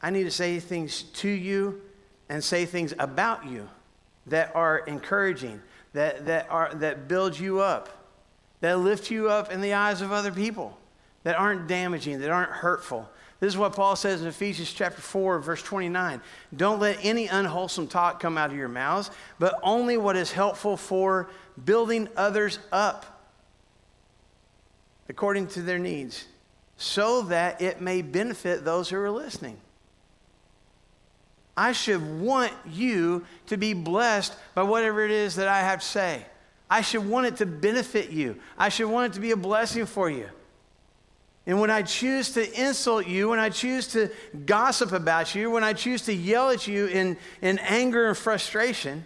I 0.02 0.12
need 0.12 0.26
to 0.26 0.32
say 0.32 0.60
things 0.60 1.04
to 1.04 1.30
you 1.30 1.82
and 2.30 2.44
say 2.44 2.65
things 2.65 2.94
about 3.00 3.48
you 3.48 3.68
that 4.28 4.56
are 4.56 4.80
encouraging, 4.80 5.62
that, 5.94 6.28
that, 6.28 6.48
are, 6.52 6.72
that 6.76 7.08
build 7.08 7.39
you 7.39 7.60
up, 7.60 7.89
that 8.60 8.78
lift 8.78 9.10
you 9.10 9.30
up 9.30 9.52
in 9.52 9.62
the 9.62 9.74
eyes 9.74 10.02
of 10.02 10.12
other 10.12 10.32
people. 10.32 10.78
that 11.26 11.39
aren't 11.39 11.68
damaging, 11.68 12.20
that 12.20 12.30
aren't 12.30 12.52
hurtful. 12.52 13.10
This 13.39 13.54
is 13.54 13.58
what 13.58 13.76
Paul 13.76 13.95
says 13.95 14.21
in 14.21 14.28
Ephesians 14.28 14.71
chapter 14.71 15.02
4, 15.02 15.39
verse 15.39 15.62
29. 15.62 16.21
Don't 16.56 16.80
let 16.80 16.98
any 17.04 17.28
unwholesome 17.28 17.88
talk 17.88 18.19
come 18.19 18.38
out 18.38 18.50
of 18.50 18.56
your 18.56 18.69
mouths, 18.69 19.12
but 19.39 19.60
only 19.62 19.98
what 19.98 20.15
is 20.15 20.32
helpful 20.32 20.78
for 20.78 21.30
building 21.63 22.08
others 22.15 22.60
up 22.71 23.06
according 25.10 25.48
to 25.48 25.62
their 25.62 25.78
needs, 25.78 26.26
so 26.78 27.24
that 27.24 27.62
it 27.62 27.80
may 27.80 28.02
benefit 28.02 28.65
those 28.65 28.89
who 28.89 28.98
are 28.98 29.12
listening. 29.12 29.58
I 31.56 31.71
should 31.71 32.19
want 32.19 32.52
you 32.67 33.26
to 33.48 33.58
be 33.58 33.74
blessed 33.74 34.36
by 34.56 34.63
whatever 34.63 35.06
it 35.06 35.12
is 35.12 35.36
that 35.36 35.48
I 35.48 35.60
have 35.60 35.80
to 35.80 35.86
say. 35.86 36.26
I 36.69 36.82
should 36.82 37.08
want 37.08 37.28
it 37.28 37.38
to 37.38 37.45
benefit 37.45 38.10
you. 38.10 38.38
I 38.58 38.69
should 38.69 38.89
want 38.89 39.12
it 39.12 39.15
to 39.15 39.21
be 39.21 39.32
a 39.32 39.38
blessing 39.38 39.86
for 39.86 40.10
you. 40.10 40.28
And 41.47 41.60
when 41.60 41.69
I 41.69 41.84
choose 41.84 42.31
to 42.31 42.62
insult 42.62 43.05
you, 43.05 43.29
when 43.29 43.39
I 43.39 43.49
choose 43.49 43.88
to 43.89 44.10
gossip 44.45 44.91
about 44.91 45.36
you, 45.36 45.51
when 45.51 45.63
I 45.63 45.73
choose 45.73 46.01
to 46.03 46.13
yell 46.13 46.49
at 46.49 46.67
you 46.67 46.88
in, 46.88 47.17
in 47.41 47.60
anger 47.60 48.08
and 48.08 48.17
frustration, 48.17 49.05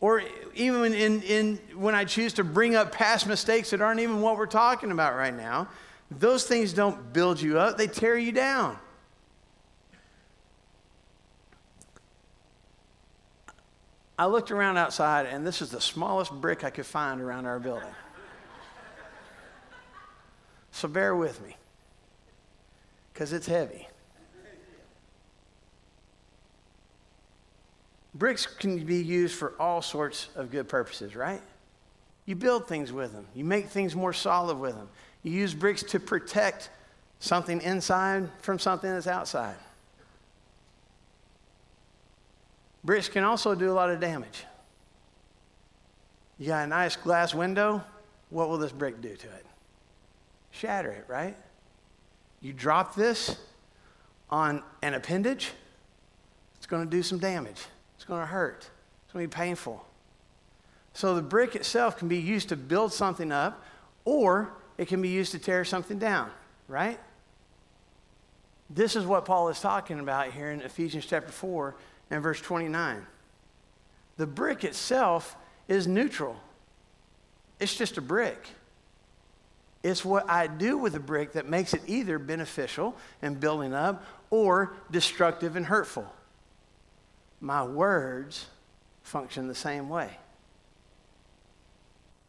or 0.00 0.22
even 0.54 0.94
in, 0.94 1.22
in, 1.22 1.56
when 1.76 1.94
I 1.94 2.04
choose 2.04 2.32
to 2.34 2.44
bring 2.44 2.74
up 2.76 2.92
past 2.92 3.26
mistakes 3.26 3.70
that 3.70 3.82
aren't 3.82 4.00
even 4.00 4.22
what 4.22 4.38
we're 4.38 4.46
talking 4.46 4.90
about 4.90 5.14
right 5.14 5.34
now, 5.34 5.68
those 6.10 6.44
things 6.44 6.72
don't 6.72 7.12
build 7.12 7.40
you 7.40 7.58
up, 7.58 7.76
they 7.76 7.86
tear 7.86 8.16
you 8.16 8.32
down. 8.32 8.78
I 14.18 14.26
looked 14.26 14.50
around 14.50 14.76
outside, 14.76 15.26
and 15.26 15.46
this 15.46 15.60
is 15.60 15.70
the 15.70 15.80
smallest 15.80 16.32
brick 16.32 16.64
I 16.64 16.70
could 16.70 16.86
find 16.86 17.20
around 17.20 17.46
our 17.46 17.58
building. 17.58 17.88
So 20.72 20.88
bear 20.88 21.14
with 21.14 21.40
me, 21.46 21.56
because 23.12 23.32
it's 23.32 23.46
heavy. 23.46 23.86
Bricks 28.14 28.46
can 28.46 28.84
be 28.84 28.96
used 29.02 29.34
for 29.34 29.54
all 29.60 29.80
sorts 29.80 30.28
of 30.34 30.50
good 30.50 30.68
purposes, 30.68 31.14
right? 31.14 31.40
You 32.26 32.36
build 32.36 32.66
things 32.66 32.92
with 32.92 33.12
them, 33.12 33.26
you 33.34 33.44
make 33.44 33.68
things 33.68 33.94
more 33.94 34.12
solid 34.12 34.58
with 34.58 34.74
them. 34.74 34.88
You 35.22 35.32
use 35.32 35.54
bricks 35.54 35.82
to 35.84 36.00
protect 36.00 36.70
something 37.20 37.60
inside 37.62 38.28
from 38.40 38.58
something 38.58 38.90
that's 38.90 39.06
outside. 39.06 39.56
Bricks 42.82 43.08
can 43.08 43.22
also 43.22 43.54
do 43.54 43.70
a 43.70 43.74
lot 43.74 43.90
of 43.90 44.00
damage. 44.00 44.44
You 46.38 46.48
got 46.48 46.64
a 46.64 46.66
nice 46.66 46.96
glass 46.96 47.34
window, 47.34 47.84
what 48.30 48.48
will 48.48 48.58
this 48.58 48.72
brick 48.72 49.00
do 49.00 49.14
to 49.14 49.26
it? 49.28 49.46
Shatter 50.52 50.92
it, 50.92 51.04
right? 51.08 51.36
You 52.40 52.52
drop 52.52 52.94
this 52.94 53.36
on 54.30 54.62
an 54.82 54.94
appendage, 54.94 55.50
it's 56.56 56.66
going 56.66 56.84
to 56.84 56.90
do 56.90 57.02
some 57.02 57.18
damage. 57.18 57.60
It's 57.96 58.04
going 58.04 58.20
to 58.20 58.26
hurt. 58.26 58.68
It's 59.04 59.12
going 59.12 59.28
to 59.28 59.28
be 59.28 59.34
painful. 59.36 59.84
So 60.94 61.14
the 61.14 61.22
brick 61.22 61.56
itself 61.56 61.96
can 61.96 62.08
be 62.08 62.18
used 62.18 62.48
to 62.50 62.56
build 62.56 62.92
something 62.92 63.32
up, 63.32 63.64
or 64.04 64.52
it 64.78 64.88
can 64.88 65.02
be 65.02 65.08
used 65.08 65.32
to 65.32 65.38
tear 65.38 65.64
something 65.64 65.98
down, 65.98 66.30
right? 66.68 66.98
This 68.70 68.96
is 68.96 69.04
what 69.04 69.24
Paul 69.24 69.48
is 69.48 69.60
talking 69.60 70.00
about 70.00 70.32
here 70.32 70.50
in 70.50 70.60
Ephesians 70.60 71.06
chapter 71.06 71.30
4 71.30 71.74
and 72.10 72.22
verse 72.22 72.40
29. 72.40 73.06
The 74.16 74.26
brick 74.26 74.64
itself 74.64 75.36
is 75.68 75.86
neutral, 75.86 76.36
it's 77.60 77.74
just 77.74 77.98
a 77.98 78.02
brick. 78.02 78.46
It's 79.82 80.04
what 80.04 80.28
I 80.30 80.46
do 80.46 80.78
with 80.78 80.92
the 80.92 81.00
brick 81.00 81.32
that 81.32 81.48
makes 81.48 81.74
it 81.74 81.82
either 81.86 82.18
beneficial 82.18 82.96
and 83.20 83.40
building 83.40 83.74
up 83.74 84.04
or 84.30 84.74
destructive 84.90 85.56
and 85.56 85.66
hurtful 85.66 86.10
my 87.42 87.64
words 87.64 88.46
function 89.02 89.48
the 89.48 89.54
same 89.54 89.88
way. 89.88 90.08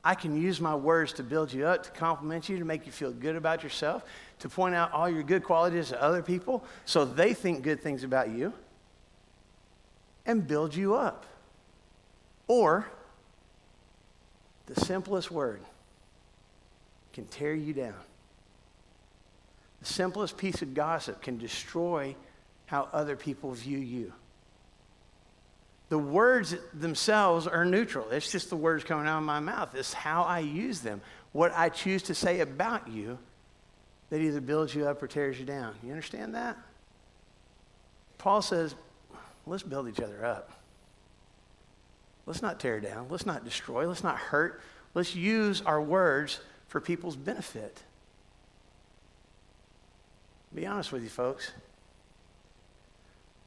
I 0.04 0.16
can 0.16 0.36
use 0.36 0.60
my 0.60 0.76
words 0.76 1.14
to 1.14 1.24
build 1.24 1.54
you 1.54 1.66
up, 1.66 1.84
to 1.84 1.92
compliment 1.92 2.50
you, 2.50 2.58
to 2.58 2.66
make 2.66 2.86
you 2.86 2.92
feel 2.92 3.14
good 3.14 3.38
about 3.38 3.64
yourself, 3.64 4.04
to 4.40 4.50
point 4.50 4.76
out 4.76 4.92
all 4.92 5.08
your 5.08 5.24
good 5.24 5.44
qualities 5.44 5.90
to 5.90 6.02
other 6.02 6.22
people 6.22 6.66
so 6.84 7.06
they 7.06 7.34
think 7.34 7.62
good 7.64 7.80
things 7.80 8.04
about 8.04 8.32
you 8.32 8.52
and 10.26 10.46
build 10.46 10.76
you 10.76 10.96
up. 10.96 11.26
Or, 12.48 12.88
the 14.66 14.76
simplest 14.76 15.32
word 15.32 15.62
can 17.14 17.26
tear 17.26 17.54
you 17.54 17.74
down. 17.74 17.96
The 19.80 19.86
simplest 19.86 20.38
piece 20.38 20.62
of 20.62 20.74
gossip 20.74 21.22
can 21.22 21.38
destroy 21.38 22.16
how 22.66 22.90
other 22.92 23.16
people 23.16 23.52
view 23.52 23.78
you 23.78 24.14
the 25.94 26.00
words 26.00 26.56
themselves 26.74 27.46
are 27.46 27.64
neutral. 27.64 28.10
It's 28.10 28.32
just 28.32 28.50
the 28.50 28.56
words 28.56 28.84
coming 28.84 29.06
out 29.06 29.20
of 29.20 29.24
my 29.26 29.40
mouth. 29.40 29.76
It's 29.76 29.94
how 29.94 30.24
I 30.24 30.40
use 30.40 30.80
them. 30.80 31.02
What 31.34 31.52
I 31.56 31.70
choose 31.70 32.02
to 32.04 32.16
say 32.16 32.40
about 32.40 32.88
you 32.88 33.20
that 34.10 34.20
either 34.20 34.42
builds 34.42 34.74
you 34.74 34.88
up 34.88 35.04
or 35.04 35.08
tears 35.08 35.40
you 35.40 35.46
down. 35.46 35.76
You 35.84 35.92
understand 35.92 36.34
that? 36.34 36.58
Paul 38.18 38.42
says, 38.42 38.74
let's 39.46 39.62
build 39.62 39.88
each 39.88 40.00
other 40.00 40.26
up. 40.26 40.52
Let's 42.26 42.42
not 42.42 42.60
tear 42.60 42.80
down. 42.80 43.06
Let's 43.12 43.28
not 43.28 43.46
destroy. 43.46 43.88
Let's 43.88 44.04
not 44.04 44.18
hurt. 44.18 44.62
Let's 44.96 45.14
use 45.14 45.62
our 45.62 45.80
words 45.80 46.40
for 46.74 46.82
people's 46.82 47.16
benefit. 47.16 47.84
Be 50.56 50.66
honest 50.66 50.92
with 50.92 51.04
you, 51.04 51.10
folks. 51.10 51.52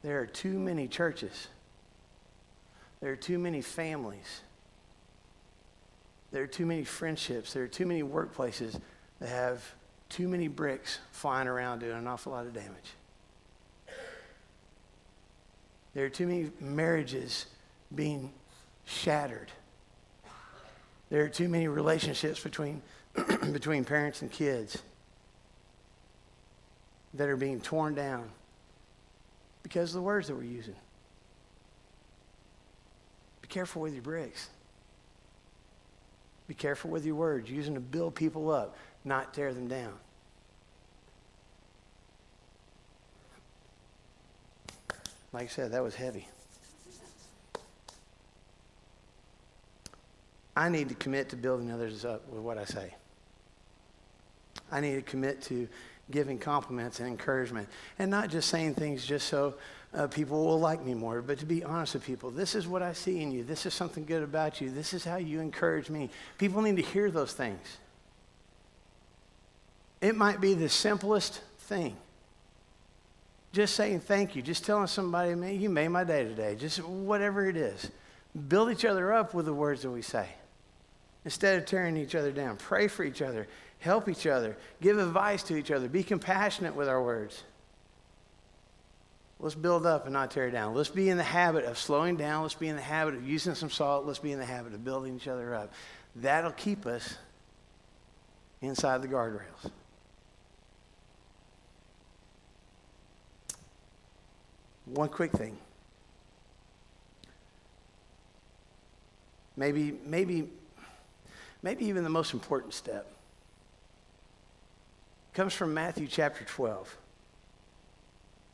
There 0.04 0.20
are 0.20 0.26
too 0.26 0.60
many 0.60 0.86
churches 0.86 1.48
there 3.00 3.12
are 3.12 3.16
too 3.16 3.38
many 3.38 3.60
families. 3.60 4.40
There 6.30 6.42
are 6.42 6.46
too 6.46 6.66
many 6.66 6.84
friendships. 6.84 7.52
There 7.52 7.62
are 7.62 7.68
too 7.68 7.86
many 7.86 8.02
workplaces 8.02 8.80
that 9.20 9.28
have 9.28 9.62
too 10.08 10.28
many 10.28 10.48
bricks 10.48 11.00
flying 11.10 11.48
around 11.48 11.80
doing 11.80 11.96
an 11.96 12.06
awful 12.06 12.32
lot 12.32 12.46
of 12.46 12.54
damage. 12.54 12.94
There 15.94 16.06
are 16.06 16.10
too 16.10 16.26
many 16.26 16.50
marriages 16.60 17.46
being 17.94 18.32
shattered. 18.84 19.50
There 21.08 21.22
are 21.22 21.28
too 21.28 21.48
many 21.48 21.68
relationships 21.68 22.40
between, 22.40 22.82
between 23.52 23.84
parents 23.84 24.22
and 24.22 24.30
kids 24.30 24.82
that 27.14 27.28
are 27.28 27.36
being 27.36 27.60
torn 27.60 27.94
down 27.94 28.28
because 29.62 29.90
of 29.90 29.94
the 29.96 30.02
words 30.02 30.28
that 30.28 30.34
we're 30.34 30.42
using. 30.42 30.76
Be 33.42 33.48
careful 33.48 33.82
with 33.82 33.94
your 33.94 34.02
bricks. 34.02 34.48
Be 36.48 36.54
careful 36.54 36.90
with 36.90 37.04
your 37.04 37.16
words, 37.16 37.50
using 37.50 37.74
to 37.74 37.80
build 37.80 38.14
people 38.14 38.50
up, 38.50 38.76
not 39.04 39.34
tear 39.34 39.52
them 39.52 39.66
down. 39.66 39.92
Like 45.32 45.44
I 45.44 45.48
said, 45.48 45.72
that 45.72 45.82
was 45.82 45.94
heavy. 45.94 46.28
I 50.56 50.68
need 50.68 50.88
to 50.88 50.94
commit 50.94 51.28
to 51.30 51.36
building 51.36 51.70
others 51.70 52.04
up 52.04 52.26
with 52.30 52.40
what 52.40 52.56
I 52.56 52.64
say. 52.64 52.94
I 54.70 54.80
need 54.80 54.94
to 54.94 55.02
commit 55.02 55.42
to 55.42 55.68
giving 56.10 56.38
compliments 56.38 57.00
and 57.00 57.08
encouragement 57.08 57.68
and 57.98 58.10
not 58.10 58.30
just 58.30 58.48
saying 58.48 58.74
things 58.74 59.04
just 59.04 59.28
so 59.28 59.54
uh, 59.94 60.06
people 60.06 60.44
will 60.44 60.60
like 60.60 60.84
me 60.84 60.94
more, 60.94 61.22
but 61.22 61.38
to 61.38 61.46
be 61.46 61.64
honest 61.64 61.94
with 61.94 62.04
people, 62.04 62.30
this 62.30 62.54
is 62.54 62.66
what 62.66 62.82
I 62.82 62.92
see 62.92 63.22
in 63.22 63.30
you. 63.30 63.44
This 63.44 63.64
is 63.66 63.72
something 63.72 64.04
good 64.04 64.22
about 64.22 64.60
you. 64.60 64.70
This 64.70 64.92
is 64.92 65.04
how 65.04 65.16
you 65.16 65.40
encourage 65.40 65.88
me. 65.88 66.10
People 66.38 66.60
need 66.60 66.76
to 66.76 66.82
hear 66.82 67.10
those 67.10 67.32
things. 67.32 67.78
It 70.00 70.14
might 70.14 70.40
be 70.40 70.54
the 70.54 70.68
simplest 70.68 71.40
thing. 71.60 71.96
Just 73.52 73.74
saying 73.74 74.00
thank 74.00 74.36
you, 74.36 74.42
just 74.42 74.66
telling 74.66 74.86
somebody, 74.86 75.34
man, 75.34 75.58
you 75.58 75.70
made 75.70 75.88
my 75.88 76.04
day 76.04 76.24
today, 76.24 76.56
just 76.56 76.82
whatever 76.84 77.48
it 77.48 77.56
is. 77.56 77.90
Build 78.48 78.70
each 78.70 78.84
other 78.84 79.14
up 79.14 79.32
with 79.32 79.46
the 79.46 79.54
words 79.54 79.82
that 79.82 79.90
we 79.90 80.02
say 80.02 80.28
instead 81.24 81.58
of 81.58 81.64
tearing 81.64 81.96
each 81.96 82.14
other 82.14 82.30
down. 82.30 82.56
Pray 82.56 82.86
for 82.86 83.02
each 83.02 83.22
other, 83.22 83.48
help 83.86 84.08
each 84.08 84.26
other, 84.26 84.56
give 84.82 84.98
advice 84.98 85.42
to 85.44 85.56
each 85.56 85.70
other, 85.70 85.88
be 85.88 86.02
compassionate 86.02 86.74
with 86.74 86.88
our 86.88 87.02
words. 87.02 87.44
Let's 89.38 89.54
build 89.54 89.86
up 89.86 90.04
and 90.04 90.12
not 90.12 90.30
tear 90.30 90.50
down. 90.50 90.74
Let's 90.74 90.88
be 90.88 91.08
in 91.08 91.18
the 91.18 91.22
habit 91.22 91.64
of 91.64 91.78
slowing 91.78 92.16
down. 92.16 92.42
Let's 92.42 92.54
be 92.54 92.68
in 92.68 92.76
the 92.76 92.82
habit 92.82 93.14
of 93.14 93.26
using 93.26 93.54
some 93.54 93.70
salt. 93.70 94.06
Let's 94.06 94.18
be 94.18 94.32
in 94.32 94.38
the 94.38 94.46
habit 94.46 94.72
of 94.72 94.82
building 94.82 95.14
each 95.14 95.28
other 95.28 95.54
up. 95.54 95.72
That'll 96.16 96.52
keep 96.52 96.86
us 96.86 97.16
inside 98.62 99.02
the 99.02 99.08
guardrails. 99.08 99.70
One 104.86 105.08
quick 105.10 105.32
thing. 105.32 105.58
Maybe, 109.56 109.98
maybe, 110.04 110.48
maybe 111.62 111.84
even 111.86 112.04
the 112.04 112.10
most 112.10 112.32
important 112.32 112.72
step. 112.72 113.15
Comes 115.36 115.52
from 115.52 115.74
Matthew 115.74 116.06
chapter 116.06 116.44
12. 116.44 116.96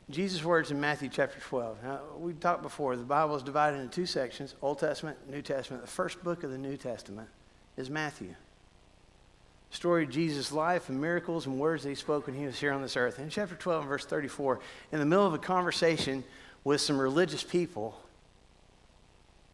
Jesus' 0.09 0.43
words 0.43 0.69
in 0.69 0.81
Matthew 0.81 1.07
chapter 1.07 1.39
12. 1.39 1.81
Now, 1.81 2.01
we 2.17 2.33
talked 2.33 2.61
before, 2.61 2.97
the 2.97 3.03
Bible 3.03 3.37
is 3.37 3.41
divided 3.41 3.79
into 3.79 3.95
two 3.95 4.05
sections 4.05 4.53
Old 4.61 4.79
Testament, 4.79 5.17
New 5.29 5.41
Testament. 5.41 5.81
The 5.81 5.89
first 5.89 6.21
book 6.25 6.43
of 6.43 6.51
the 6.51 6.57
New 6.57 6.75
Testament 6.75 7.29
is 7.77 7.89
Matthew. 7.89 8.35
Story 9.69 10.03
of 10.03 10.09
Jesus' 10.09 10.51
life 10.51 10.89
and 10.89 10.99
miracles 10.99 11.45
and 11.45 11.57
words 11.57 11.83
that 11.83 11.89
he 11.89 11.95
spoke 11.95 12.27
when 12.27 12.35
he 12.35 12.45
was 12.45 12.59
here 12.59 12.73
on 12.73 12.81
this 12.81 12.97
earth. 12.97 13.17
In 13.17 13.29
chapter 13.29 13.55
12 13.55 13.85
verse 13.85 14.05
34, 14.05 14.59
in 14.91 14.99
the 14.99 15.05
middle 15.05 15.25
of 15.25 15.33
a 15.33 15.39
conversation 15.39 16.21
with 16.65 16.81
some 16.81 16.99
religious 16.99 17.43
people, 17.43 17.97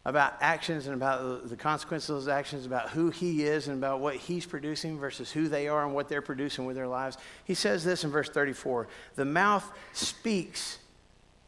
about 0.09 0.33
actions 0.41 0.87
and 0.87 0.95
about 0.95 1.47
the 1.47 1.55
consequences 1.55 2.09
of 2.09 2.15
those 2.15 2.27
actions, 2.27 2.65
about 2.65 2.89
who 2.89 3.11
he 3.11 3.43
is 3.43 3.67
and 3.67 3.77
about 3.77 3.99
what 3.99 4.15
he's 4.15 4.45
producing 4.45 4.97
versus 4.97 5.31
who 5.31 5.47
they 5.47 5.67
are 5.67 5.85
and 5.85 5.93
what 5.93 6.09
they're 6.09 6.21
producing 6.21 6.65
with 6.65 6.75
their 6.75 6.87
lives. 6.87 7.17
He 7.45 7.53
says 7.53 7.83
this 7.83 8.03
in 8.03 8.09
verse 8.09 8.27
34 8.27 8.87
The 9.15 9.25
mouth 9.25 9.71
speaks 9.93 10.79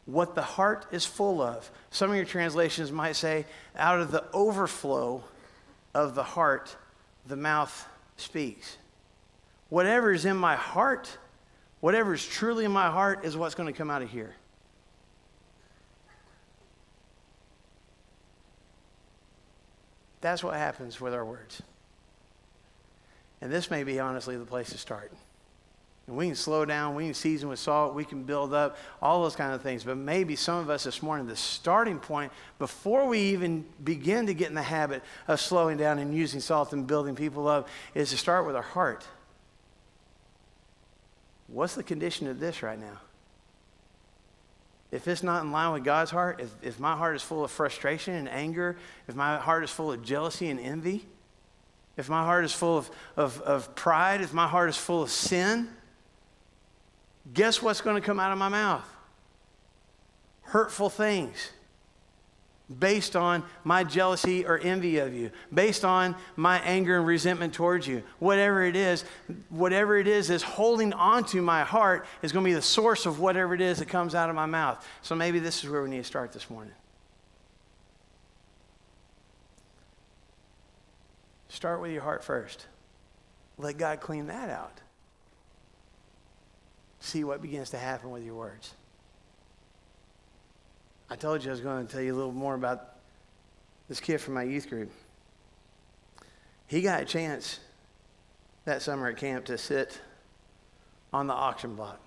what 0.06 0.36
the 0.36 0.42
heart 0.42 0.86
is 0.92 1.04
full 1.04 1.42
of. 1.42 1.70
Some 1.90 2.10
of 2.10 2.16
your 2.16 2.24
translations 2.24 2.92
might 2.92 3.16
say, 3.16 3.46
out 3.76 4.00
of 4.00 4.10
the 4.12 4.24
overflow 4.32 5.24
of 5.92 6.14
the 6.14 6.22
heart, 6.22 6.76
the 7.26 7.36
mouth 7.36 7.88
speaks. 8.16 8.76
Whatever 9.70 10.12
is 10.12 10.24
in 10.24 10.36
my 10.36 10.54
heart, 10.54 11.18
whatever 11.80 12.14
is 12.14 12.24
truly 12.24 12.64
in 12.64 12.72
my 12.72 12.90
heart, 12.90 13.24
is 13.24 13.36
what's 13.36 13.54
going 13.54 13.72
to 13.72 13.76
come 13.76 13.90
out 13.90 14.02
of 14.02 14.10
here. 14.10 14.34
That's 20.22 20.42
what 20.42 20.54
happens 20.54 21.00
with 21.00 21.12
our 21.12 21.24
words. 21.24 21.60
And 23.42 23.52
this 23.52 23.70
may 23.70 23.82
be 23.82 24.00
honestly 24.00 24.36
the 24.36 24.46
place 24.46 24.70
to 24.70 24.78
start. 24.78 25.12
And 26.06 26.16
we 26.16 26.26
can 26.26 26.34
slow 26.36 26.64
down, 26.64 26.94
we 26.94 27.04
can 27.06 27.14
season 27.14 27.48
with 27.48 27.58
salt, 27.58 27.94
we 27.94 28.04
can 28.04 28.22
build 28.22 28.54
up, 28.54 28.76
all 29.00 29.22
those 29.22 29.36
kind 29.36 29.52
of 29.52 29.62
things. 29.62 29.84
But 29.84 29.96
maybe 29.96 30.36
some 30.36 30.58
of 30.58 30.70
us 30.70 30.84
this 30.84 31.02
morning, 31.02 31.26
the 31.26 31.36
starting 31.36 31.98
point, 31.98 32.32
before 32.58 33.06
we 33.06 33.18
even 33.18 33.64
begin 33.82 34.26
to 34.26 34.34
get 34.34 34.48
in 34.48 34.54
the 34.54 34.62
habit 34.62 35.02
of 35.28 35.40
slowing 35.40 35.76
down 35.76 35.98
and 35.98 36.14
using 36.14 36.40
salt 36.40 36.72
and 36.72 36.86
building 36.86 37.14
people 37.14 37.48
up, 37.48 37.68
is 37.94 38.10
to 38.10 38.16
start 38.16 38.46
with 38.46 38.56
our 38.56 38.62
heart. 38.62 39.06
What's 41.48 41.74
the 41.74 41.82
condition 41.82 42.28
of 42.28 42.40
this 42.40 42.62
right 42.62 42.78
now? 42.78 43.00
If 44.92 45.08
it's 45.08 45.22
not 45.22 45.42
in 45.42 45.50
line 45.50 45.72
with 45.72 45.84
God's 45.84 46.10
heart, 46.10 46.40
if, 46.40 46.54
if 46.62 46.78
my 46.78 46.94
heart 46.94 47.16
is 47.16 47.22
full 47.22 47.42
of 47.42 47.50
frustration 47.50 48.14
and 48.14 48.28
anger, 48.28 48.76
if 49.08 49.16
my 49.16 49.38
heart 49.38 49.64
is 49.64 49.70
full 49.70 49.90
of 49.90 50.02
jealousy 50.02 50.50
and 50.50 50.60
envy, 50.60 51.06
if 51.96 52.10
my 52.10 52.22
heart 52.22 52.44
is 52.44 52.52
full 52.52 52.76
of, 52.76 52.90
of, 53.16 53.40
of 53.40 53.74
pride, 53.74 54.20
if 54.20 54.34
my 54.34 54.46
heart 54.46 54.68
is 54.68 54.76
full 54.76 55.02
of 55.02 55.10
sin, 55.10 55.68
guess 57.32 57.62
what's 57.62 57.80
going 57.80 58.00
to 58.00 58.06
come 58.06 58.20
out 58.20 58.32
of 58.32 58.38
my 58.38 58.50
mouth? 58.50 58.86
Hurtful 60.42 60.90
things 60.90 61.50
based 62.78 63.16
on 63.16 63.42
my 63.64 63.84
jealousy 63.84 64.46
or 64.46 64.58
envy 64.58 64.98
of 64.98 65.14
you, 65.14 65.30
based 65.52 65.84
on 65.84 66.16
my 66.36 66.58
anger 66.60 66.96
and 66.96 67.06
resentment 67.06 67.52
towards 67.54 67.86
you. 67.86 68.02
Whatever 68.18 68.64
it 68.64 68.76
is, 68.76 69.04
whatever 69.50 69.98
it 69.98 70.06
is 70.06 70.30
is 70.30 70.42
holding 70.42 70.92
on 70.92 71.24
to 71.26 71.42
my 71.42 71.64
heart 71.64 72.06
is 72.22 72.32
going 72.32 72.44
to 72.44 72.48
be 72.48 72.54
the 72.54 72.62
source 72.62 73.06
of 73.06 73.20
whatever 73.20 73.54
it 73.54 73.60
is 73.60 73.78
that 73.78 73.88
comes 73.88 74.14
out 74.14 74.30
of 74.30 74.36
my 74.36 74.46
mouth. 74.46 74.86
So 75.02 75.14
maybe 75.14 75.38
this 75.38 75.62
is 75.64 75.70
where 75.70 75.82
we 75.82 75.90
need 75.90 75.98
to 75.98 76.04
start 76.04 76.32
this 76.32 76.48
morning. 76.48 76.74
Start 81.48 81.82
with 81.82 81.92
your 81.92 82.02
heart 82.02 82.24
first. 82.24 82.66
Let 83.58 83.76
God 83.76 84.00
clean 84.00 84.28
that 84.28 84.48
out. 84.48 84.80
See 87.00 87.24
what 87.24 87.42
begins 87.42 87.70
to 87.70 87.78
happen 87.78 88.10
with 88.10 88.24
your 88.24 88.34
words. 88.34 88.74
I 91.12 91.14
told 91.14 91.44
you 91.44 91.50
I 91.50 91.52
was 91.52 91.60
going 91.60 91.86
to 91.86 91.92
tell 91.92 92.00
you 92.00 92.14
a 92.14 92.16
little 92.16 92.32
more 92.32 92.54
about 92.54 92.94
this 93.86 94.00
kid 94.00 94.16
from 94.16 94.32
my 94.32 94.44
youth 94.44 94.70
group. 94.70 94.90
He 96.66 96.80
got 96.80 97.02
a 97.02 97.04
chance 97.04 97.60
that 98.64 98.80
summer 98.80 99.08
at 99.08 99.18
camp 99.18 99.44
to 99.44 99.58
sit 99.58 100.00
on 101.12 101.26
the 101.26 101.34
auction 101.34 101.74
block. 101.74 102.00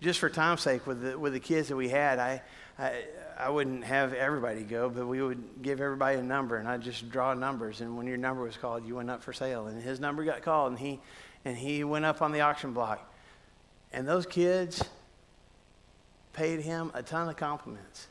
Just 0.00 0.18
for 0.18 0.28
time's 0.28 0.62
sake, 0.62 0.88
with 0.88 1.02
the, 1.02 1.16
with 1.16 1.34
the 1.34 1.38
kids 1.38 1.68
that 1.68 1.76
we 1.76 1.88
had, 1.88 2.18
I, 2.18 2.42
I, 2.80 3.04
I 3.38 3.48
wouldn't 3.48 3.84
have 3.84 4.12
everybody 4.12 4.64
go, 4.64 4.90
but 4.90 5.06
we 5.06 5.22
would 5.22 5.62
give 5.62 5.80
everybody 5.80 6.18
a 6.18 6.22
number, 6.24 6.56
and 6.56 6.66
I'd 6.66 6.82
just 6.82 7.10
draw 7.10 7.32
numbers. 7.32 7.80
And 7.80 7.96
when 7.96 8.08
your 8.08 8.16
number 8.16 8.42
was 8.42 8.56
called, 8.56 8.84
you 8.84 8.96
went 8.96 9.08
up 9.08 9.22
for 9.22 9.32
sale. 9.32 9.68
And 9.68 9.80
his 9.80 10.00
number 10.00 10.24
got 10.24 10.42
called, 10.42 10.72
and 10.72 10.80
he, 10.80 10.98
and 11.44 11.56
he 11.56 11.84
went 11.84 12.06
up 12.06 12.22
on 12.22 12.32
the 12.32 12.40
auction 12.40 12.72
block. 12.72 13.08
And 13.92 14.08
those 14.08 14.26
kids, 14.26 14.82
paid 16.32 16.60
him 16.60 16.90
a 16.94 17.02
ton 17.02 17.28
of 17.28 17.36
compliments. 17.36 18.08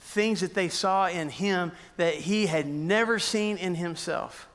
Things 0.00 0.40
that 0.40 0.54
they 0.54 0.68
saw 0.68 1.08
in 1.08 1.28
him 1.28 1.72
that 1.96 2.14
he 2.14 2.46
had 2.46 2.66
never 2.66 3.18
seen 3.18 3.56
in 3.56 3.74
himself. 3.74 4.48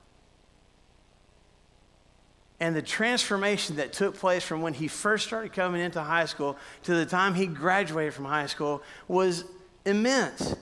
And 2.60 2.76
the 2.76 2.82
transformation 2.82 3.76
that 3.78 3.94
took 3.94 4.16
place 4.16 4.44
from 4.44 4.62
when 4.62 4.74
he 4.74 4.88
first 4.88 5.26
started 5.28 5.54
coming 5.54 5.82
into 5.82 6.02
high 6.02 6.26
school 6.26 6.58
to 6.84 6.96
the 6.96 7.06
time 7.06 7.34
he 7.34 7.48
graduated 7.48 8.14
from 8.14 8.26
high 8.26 8.48
school 8.48 8.82
was 9.08 9.44
immense. 9.86 10.56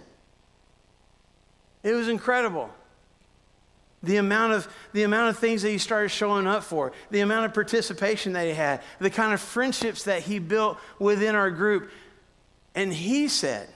It 1.83 1.93
was 1.93 2.07
incredible. 2.07 2.69
The 4.03 4.17
amount, 4.17 4.53
of, 4.53 4.67
the 4.91 5.03
amount 5.03 5.29
of 5.29 5.39
things 5.39 5.61
that 5.61 5.69
he 5.69 5.77
started 5.77 6.09
showing 6.09 6.45
up 6.45 6.63
for, 6.63 6.91
the 7.09 7.21
amount 7.21 7.45
of 7.45 7.53
participation 7.53 8.33
that 8.33 8.45
he 8.45 8.53
had, 8.53 8.81
the 8.99 9.09
kind 9.09 9.33
of 9.33 9.39
friendships 9.39 10.03
that 10.03 10.23
he 10.23 10.39
built 10.39 10.77
within 10.99 11.35
our 11.35 11.49
group. 11.49 11.89
And 12.75 12.93
he 12.93 13.29
said, 13.29 13.72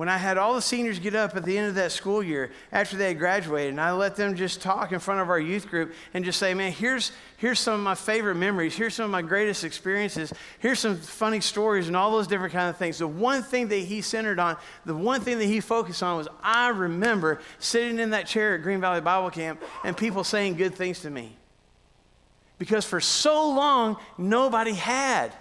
when 0.00 0.08
I 0.08 0.16
had 0.16 0.38
all 0.38 0.54
the 0.54 0.62
seniors 0.62 0.98
get 0.98 1.14
up 1.14 1.36
at 1.36 1.44
the 1.44 1.58
end 1.58 1.68
of 1.68 1.74
that 1.74 1.92
school 1.92 2.22
year 2.22 2.50
after 2.72 2.96
they 2.96 3.08
had 3.08 3.18
graduated, 3.18 3.72
and 3.72 3.80
I 3.82 3.92
let 3.92 4.16
them 4.16 4.34
just 4.34 4.62
talk 4.62 4.92
in 4.92 4.98
front 4.98 5.20
of 5.20 5.28
our 5.28 5.38
youth 5.38 5.68
group 5.68 5.92
and 6.14 6.24
just 6.24 6.38
say, 6.38 6.54
man, 6.54 6.72
here's, 6.72 7.12
here's 7.36 7.60
some 7.60 7.74
of 7.74 7.80
my 7.80 7.94
favorite 7.94 8.36
memories. 8.36 8.74
Here's 8.74 8.94
some 8.94 9.04
of 9.04 9.10
my 9.10 9.20
greatest 9.20 9.62
experiences. 9.62 10.32
Here's 10.58 10.78
some 10.78 10.96
funny 10.96 11.40
stories 11.40 11.86
and 11.86 11.94
all 11.94 12.12
those 12.12 12.26
different 12.26 12.54
kind 12.54 12.70
of 12.70 12.78
things. 12.78 12.96
The 12.96 13.06
one 13.06 13.42
thing 13.42 13.68
that 13.68 13.76
he 13.76 14.00
centered 14.00 14.38
on, 14.38 14.56
the 14.86 14.96
one 14.96 15.20
thing 15.20 15.38
that 15.38 15.44
he 15.44 15.60
focused 15.60 16.02
on 16.02 16.16
was 16.16 16.28
I 16.42 16.68
remember 16.68 17.42
sitting 17.58 17.98
in 17.98 18.08
that 18.12 18.26
chair 18.26 18.54
at 18.54 18.62
Green 18.62 18.80
Valley 18.80 19.02
Bible 19.02 19.28
Camp 19.28 19.62
and 19.84 19.94
people 19.94 20.24
saying 20.24 20.56
good 20.56 20.74
things 20.74 21.00
to 21.00 21.10
me. 21.10 21.36
Because 22.56 22.86
for 22.86 23.02
so 23.02 23.50
long, 23.50 23.98
nobody 24.16 24.72
had. 24.72 25.34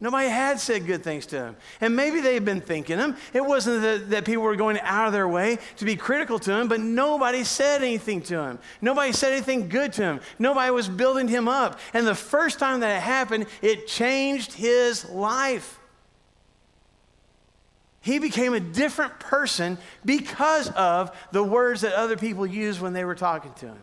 Nobody 0.00 0.28
had 0.28 0.60
said 0.60 0.86
good 0.86 1.02
things 1.02 1.26
to 1.26 1.36
him. 1.36 1.56
And 1.80 1.96
maybe 1.96 2.20
they 2.20 2.34
had 2.34 2.44
been 2.44 2.60
thinking 2.60 2.98
him. 2.98 3.16
It 3.32 3.44
wasn't 3.44 3.82
that, 3.82 4.10
that, 4.10 4.24
people 4.24 4.44
were 4.44 4.54
going 4.54 4.78
out 4.80 5.08
of 5.08 5.12
their 5.12 5.26
way 5.26 5.58
to 5.78 5.84
be 5.84 5.96
critical 5.96 6.38
to 6.40 6.52
him, 6.52 6.68
but 6.68 6.78
nobody 6.78 7.42
said 7.42 7.82
anything 7.82 8.22
to 8.22 8.40
him. 8.40 8.58
Nobody 8.80 9.10
said 9.10 9.32
anything 9.32 9.68
good 9.68 9.92
to 9.94 10.02
him. 10.02 10.20
Nobody 10.38 10.70
was 10.70 10.88
building 10.88 11.26
him 11.26 11.48
up. 11.48 11.80
And 11.92 12.06
the 12.06 12.14
first 12.14 12.60
time 12.60 12.80
that 12.80 12.96
it 12.96 13.00
happened, 13.00 13.46
it 13.60 13.88
changed 13.88 14.52
his 14.52 15.08
life. 15.08 15.80
He 18.00 18.20
became 18.20 18.54
a 18.54 18.60
different 18.60 19.18
person 19.18 19.78
because 20.04 20.70
of 20.70 21.10
the 21.32 21.42
words 21.42 21.80
that 21.80 21.94
other 21.94 22.16
people 22.16 22.46
used 22.46 22.80
when 22.80 22.92
they 22.92 23.04
were 23.04 23.16
talking 23.16 23.52
to 23.54 23.66
him. 23.66 23.78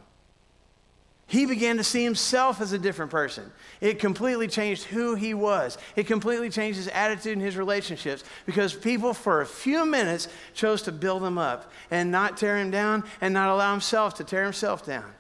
He 1.28 1.48
began 1.48 1.78
to 1.78 1.84
see 1.84 2.04
himself 2.04 2.62
as 2.62 2.72
a 2.72 2.78
different 2.78 3.10
person. 3.10 3.52
It 3.82 3.98
completely 3.98 4.48
changed 4.48 4.84
who 4.84 5.16
he 5.16 5.34
was. 5.34 5.78
It 5.96 6.06
completely 6.06 6.52
changed 6.52 6.78
his 6.78 6.88
attitude 6.90 7.34
and 7.34 7.42
his 7.42 7.58
relationships 7.58 8.24
because 8.46 8.76
people, 8.76 9.14
for 9.14 9.42
a 9.42 9.46
few 9.46 9.88
minutes, 9.88 10.28
chose 10.54 10.84
to 10.84 10.92
build 10.92 11.24
him 11.24 11.40
up 11.40 11.72
and 11.90 12.12
not 12.12 12.38
tear 12.38 12.60
him 12.60 12.70
down 12.70 13.04
and 13.22 13.34
not 13.34 13.50
allow 13.50 13.72
himself 13.72 14.14
to 14.16 14.24
tear 14.24 14.44
himself 14.44 14.86
down. 14.86 15.12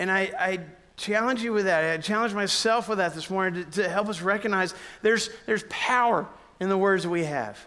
And 0.00 0.10
I, 0.10 0.32
I 0.36 0.60
challenge 0.96 1.42
you 1.42 1.52
with 1.52 1.66
that. 1.66 1.84
I 1.84 1.96
challenge 2.02 2.34
myself 2.34 2.88
with 2.88 2.98
that 2.98 3.14
this 3.14 3.30
morning 3.30 3.64
to, 3.64 3.82
to 3.82 3.88
help 3.88 4.08
us 4.08 4.20
recognize 4.20 4.74
there's, 5.02 5.30
there's 5.46 5.64
power 5.68 6.26
in 6.58 6.68
the 6.68 6.76
words 6.76 7.04
that 7.04 7.10
we 7.10 7.24
have. 7.24 7.64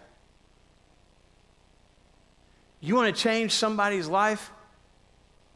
You 2.80 2.94
want 2.94 3.14
to 3.14 3.22
change 3.22 3.52
somebody's 3.52 4.06
life? 4.06 4.50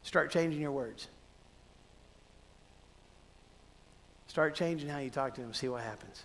Start 0.05 0.29
changing 0.29 0.61
your 0.61 0.71
words. 0.71 1.07
Start 4.27 4.53
changing 4.53 4.87
how 4.87 4.99
you 4.99 5.09
talk 5.09 5.33
to 5.33 5.41
them, 5.41 5.51
see 5.51 5.67
what 5.67 5.81
happens. 5.81 6.23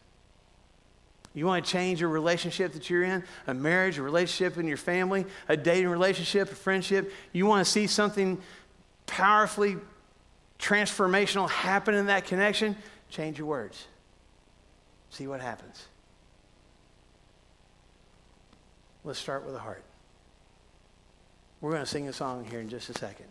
You 1.32 1.46
want 1.46 1.64
to 1.64 1.70
change 1.70 1.98
your 1.98 2.10
relationship 2.10 2.74
that 2.74 2.90
you're 2.90 3.04
in, 3.04 3.24
a 3.46 3.54
marriage, 3.54 3.96
a 3.96 4.02
relationship 4.02 4.58
in 4.58 4.68
your 4.68 4.76
family, 4.76 5.24
a 5.48 5.56
dating 5.56 5.88
relationship, 5.88 6.52
a 6.52 6.54
friendship. 6.54 7.10
You 7.32 7.46
want 7.46 7.64
to 7.64 7.70
see 7.70 7.86
something 7.86 8.38
powerfully 9.06 9.78
transformational 10.58 11.48
happen 11.48 11.94
in 11.94 12.06
that 12.06 12.26
connection, 12.26 12.76
change 13.08 13.38
your 13.38 13.46
words. 13.46 13.86
See 15.08 15.26
what 15.26 15.40
happens. 15.40 15.86
Let's 19.04 19.18
start 19.18 19.46
with 19.46 19.54
the 19.54 19.60
heart. 19.60 19.82
We're 21.62 21.70
going 21.70 21.82
to 21.82 21.90
sing 21.90 22.08
a 22.08 22.12
song 22.12 22.44
here 22.44 22.60
in 22.60 22.68
just 22.68 22.90
a 22.90 22.98
second. 22.98 23.29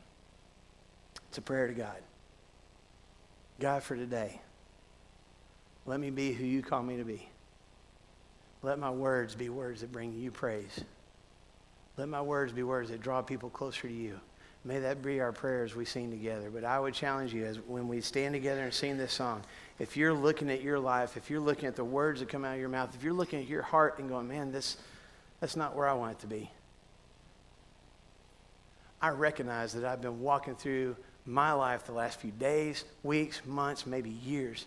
It's 1.30 1.38
a 1.38 1.42
prayer 1.42 1.68
to 1.68 1.74
God. 1.74 1.98
God, 3.60 3.84
for 3.84 3.96
today, 3.96 4.42
let 5.86 6.00
me 6.00 6.10
be 6.10 6.34
who 6.34 6.44
you 6.44 6.62
call 6.62 6.82
me 6.82 6.98
to 6.98 7.04
be. 7.04 7.28
Let 8.62 8.80
my 8.80 8.90
words 8.90 9.36
be 9.36 9.50
words 9.50 9.82
that 9.82 9.92
bring 9.92 10.14
you 10.14 10.32
praise. 10.32 10.84
Let 11.98 12.10
my 12.10 12.22
words 12.22 12.52
be 12.52 12.64
words 12.64 12.90
that 12.90 13.02
draw 13.02 13.22
people 13.22 13.50
closer 13.50 13.88
to 13.88 13.94
you. 13.94 14.20
May 14.66 14.80
that 14.80 15.02
be 15.02 15.22
our 15.22 15.32
prayers 15.32 15.76
we 15.76 15.86
sing 15.86 16.10
together. 16.10 16.50
But 16.50 16.64
I 16.64 16.80
would 16.80 16.94
challenge 16.94 17.34
you 17.34 17.46
as 17.46 17.60
when 17.60 17.88
we 17.88 18.02
stand 18.02 18.34
together 18.34 18.62
and 18.62 18.74
sing 18.74 18.98
this 18.98 19.14
song, 19.14 19.44
if 19.78 19.96
you're 19.96 20.14
looking 20.14 20.50
at 20.50 20.62
your 20.62 20.80
life, 20.80 21.16
if 21.16 21.30
you're 21.30 21.40
looking 21.40 21.68
at 21.68 21.76
the 21.76 21.84
words 21.84 22.20
that 22.20 22.30
come 22.30 22.44
out 22.44 22.56
of 22.56 22.60
your 22.60 22.70
mouth, 22.70 22.94
if 22.96 23.04
you're 23.04 23.14
looking 23.14 23.40
at 23.40 23.48
your 23.48 23.62
heart 23.62 24.00
and 24.00 24.10
going, 24.10 24.28
man, 24.28 24.52
this, 24.52 24.78
that's 25.40 25.56
not 25.56 25.76
where 25.76 25.88
I 25.88 25.94
want 25.94 26.14
it 26.14 26.20
to 26.20 26.28
be. 26.28 26.52
I 29.02 29.10
recognize 29.10 29.74
that 29.74 29.86
I've 29.86 30.02
been 30.02 30.20
walking 30.20 30.56
through 30.56 30.98
my 31.30 31.52
life 31.52 31.86
the 31.86 31.92
last 31.92 32.20
few 32.20 32.32
days, 32.32 32.84
weeks, 33.04 33.42
months, 33.46 33.86
maybe 33.86 34.10
years, 34.10 34.66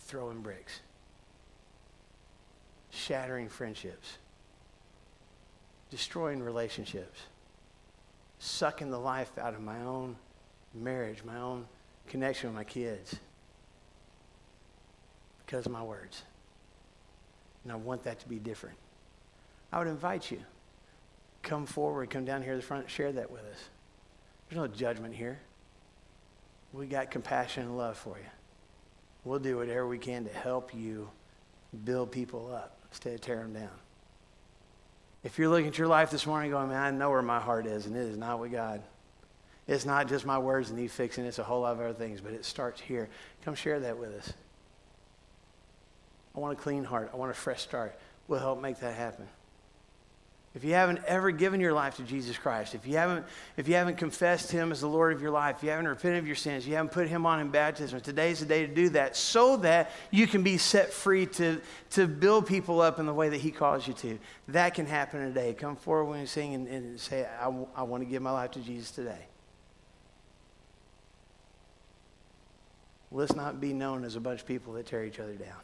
throwing 0.00 0.40
bricks, 0.40 0.80
shattering 2.90 3.48
friendships, 3.48 4.18
destroying 5.90 6.42
relationships 6.42 7.20
sucking 8.38 8.90
the 8.90 8.98
life 8.98 9.30
out 9.38 9.54
of 9.54 9.60
my 9.60 9.80
own 9.82 10.16
marriage, 10.74 11.24
my 11.24 11.38
own 11.38 11.66
connection 12.08 12.50
with 12.50 12.56
my 12.56 12.64
kids 12.64 13.16
because 15.44 15.66
of 15.66 15.72
my 15.72 15.82
words. 15.82 16.22
And 17.64 17.72
I 17.72 17.76
want 17.76 18.04
that 18.04 18.20
to 18.20 18.28
be 18.28 18.38
different. 18.38 18.76
I 19.72 19.78
would 19.78 19.88
invite 19.88 20.30
you, 20.30 20.40
come 21.42 21.66
forward, 21.66 22.10
come 22.10 22.24
down 22.24 22.42
here 22.42 22.52
to 22.52 22.58
the 22.58 22.66
front, 22.66 22.88
share 22.90 23.12
that 23.12 23.30
with 23.30 23.42
us. 23.42 23.68
There's 24.48 24.60
no 24.60 24.68
judgment 24.68 25.14
here. 25.14 25.38
We 26.76 26.86
got 26.86 27.10
compassion 27.10 27.64
and 27.64 27.78
love 27.78 27.96
for 27.96 28.18
you. 28.18 28.30
We'll 29.24 29.38
do 29.38 29.56
whatever 29.56 29.86
we 29.86 29.98
can 29.98 30.24
to 30.24 30.32
help 30.32 30.74
you 30.74 31.08
build 31.84 32.12
people 32.12 32.52
up 32.54 32.78
instead 32.90 33.14
of 33.14 33.22
tear 33.22 33.38
them 33.38 33.54
down. 33.54 33.70
If 35.24 35.38
you're 35.38 35.48
looking 35.48 35.68
at 35.68 35.78
your 35.78 35.88
life 35.88 36.10
this 36.10 36.26
morning 36.26 36.50
going, 36.50 36.68
man, 36.68 36.82
I 36.82 36.90
know 36.90 37.10
where 37.10 37.22
my 37.22 37.40
heart 37.40 37.66
is, 37.66 37.86
and 37.86 37.96
it 37.96 38.00
is 38.00 38.18
not 38.18 38.40
with 38.40 38.52
God. 38.52 38.82
It's 39.66 39.86
not 39.86 40.06
just 40.06 40.26
my 40.26 40.38
words 40.38 40.70
need 40.70 40.90
fixing, 40.90 41.24
it's 41.24 41.38
a 41.38 41.42
whole 41.42 41.62
lot 41.62 41.72
of 41.72 41.80
other 41.80 41.94
things, 41.94 42.20
but 42.20 42.32
it 42.32 42.44
starts 42.44 42.80
here. 42.80 43.08
Come 43.42 43.54
share 43.54 43.80
that 43.80 43.98
with 43.98 44.12
us. 44.14 44.32
I 46.36 46.40
want 46.40 46.58
a 46.58 46.62
clean 46.62 46.84
heart. 46.84 47.10
I 47.12 47.16
want 47.16 47.30
a 47.30 47.34
fresh 47.34 47.62
start. 47.62 47.98
We'll 48.28 48.40
help 48.40 48.60
make 48.60 48.80
that 48.80 48.94
happen. 48.94 49.26
If 50.56 50.64
you 50.64 50.72
haven't 50.72 51.00
ever 51.06 51.32
given 51.32 51.60
your 51.60 51.74
life 51.74 51.96
to 51.96 52.02
Jesus 52.02 52.38
Christ, 52.38 52.74
if 52.74 52.86
you 52.86 52.96
haven't, 52.96 53.26
if 53.58 53.68
you 53.68 53.74
haven't 53.74 53.98
confessed 53.98 54.50
him 54.50 54.72
as 54.72 54.80
the 54.80 54.86
Lord 54.86 55.12
of 55.12 55.20
your 55.20 55.30
life, 55.30 55.56
if 55.58 55.64
you 55.64 55.68
haven't 55.68 55.86
repented 55.86 56.20
of 56.20 56.26
your 56.26 56.34
sins, 56.34 56.66
you 56.66 56.76
haven't 56.76 56.92
put 56.92 57.08
him 57.08 57.26
on 57.26 57.40
in 57.40 57.50
baptism, 57.50 58.00
today's 58.00 58.40
the 58.40 58.46
day 58.46 58.66
to 58.66 58.74
do 58.74 58.88
that 58.88 59.16
so 59.16 59.58
that 59.58 59.90
you 60.10 60.26
can 60.26 60.42
be 60.42 60.56
set 60.56 60.94
free 60.94 61.26
to, 61.26 61.60
to 61.90 62.06
build 62.06 62.46
people 62.46 62.80
up 62.80 62.98
in 62.98 63.04
the 63.04 63.12
way 63.12 63.28
that 63.28 63.36
he 63.36 63.50
calls 63.50 63.86
you 63.86 63.92
to. 63.92 64.18
That 64.48 64.72
can 64.72 64.86
happen 64.86 65.20
today. 65.26 65.52
Come 65.52 65.76
forward 65.76 66.06
when 66.06 66.20
you 66.20 66.26
sing 66.26 66.54
and, 66.54 66.66
and 66.68 66.98
say, 66.98 67.28
I, 67.38 67.52
I 67.76 67.82
want 67.82 68.02
to 68.02 68.08
give 68.08 68.22
my 68.22 68.30
life 68.30 68.52
to 68.52 68.60
Jesus 68.60 68.90
today. 68.90 69.26
Let's 73.12 73.36
not 73.36 73.60
be 73.60 73.74
known 73.74 74.04
as 74.04 74.16
a 74.16 74.20
bunch 74.20 74.40
of 74.40 74.46
people 74.46 74.72
that 74.72 74.86
tear 74.86 75.04
each 75.04 75.20
other 75.20 75.34
down. 75.34 75.60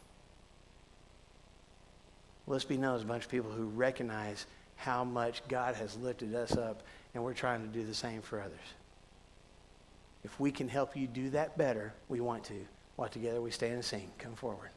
Let's 2.46 2.64
be 2.64 2.76
known 2.76 2.96
as 2.96 3.02
a 3.02 3.07
bunch 3.07 3.24
of 3.24 3.31
people 3.31 3.52
who 3.52 3.64
recognize 3.64 4.44
how 4.82 5.04
much 5.04 5.46
God 5.46 5.76
has 5.76 5.96
lifted 5.98 6.34
us 6.34 6.56
up, 6.56 6.82
and 7.14 7.22
we're 7.22 7.34
trying 7.34 7.62
to 7.62 7.68
do 7.68 7.86
the 7.86 7.94
same 7.94 8.20
for 8.20 8.40
others. 8.40 8.58
If 10.24 10.40
we 10.40 10.50
can 10.50 10.68
help 10.68 10.96
you 10.96 11.06
do 11.06 11.30
that 11.30 11.56
better, 11.56 11.92
we 12.08 12.20
want 12.20 12.42
to. 12.44 12.66
While 12.96 13.08
together 13.08 13.40
we 13.40 13.52
stand 13.52 13.74
and 13.74 13.84
sing. 13.84 14.10
Come 14.18 14.34
forward. 14.34 14.70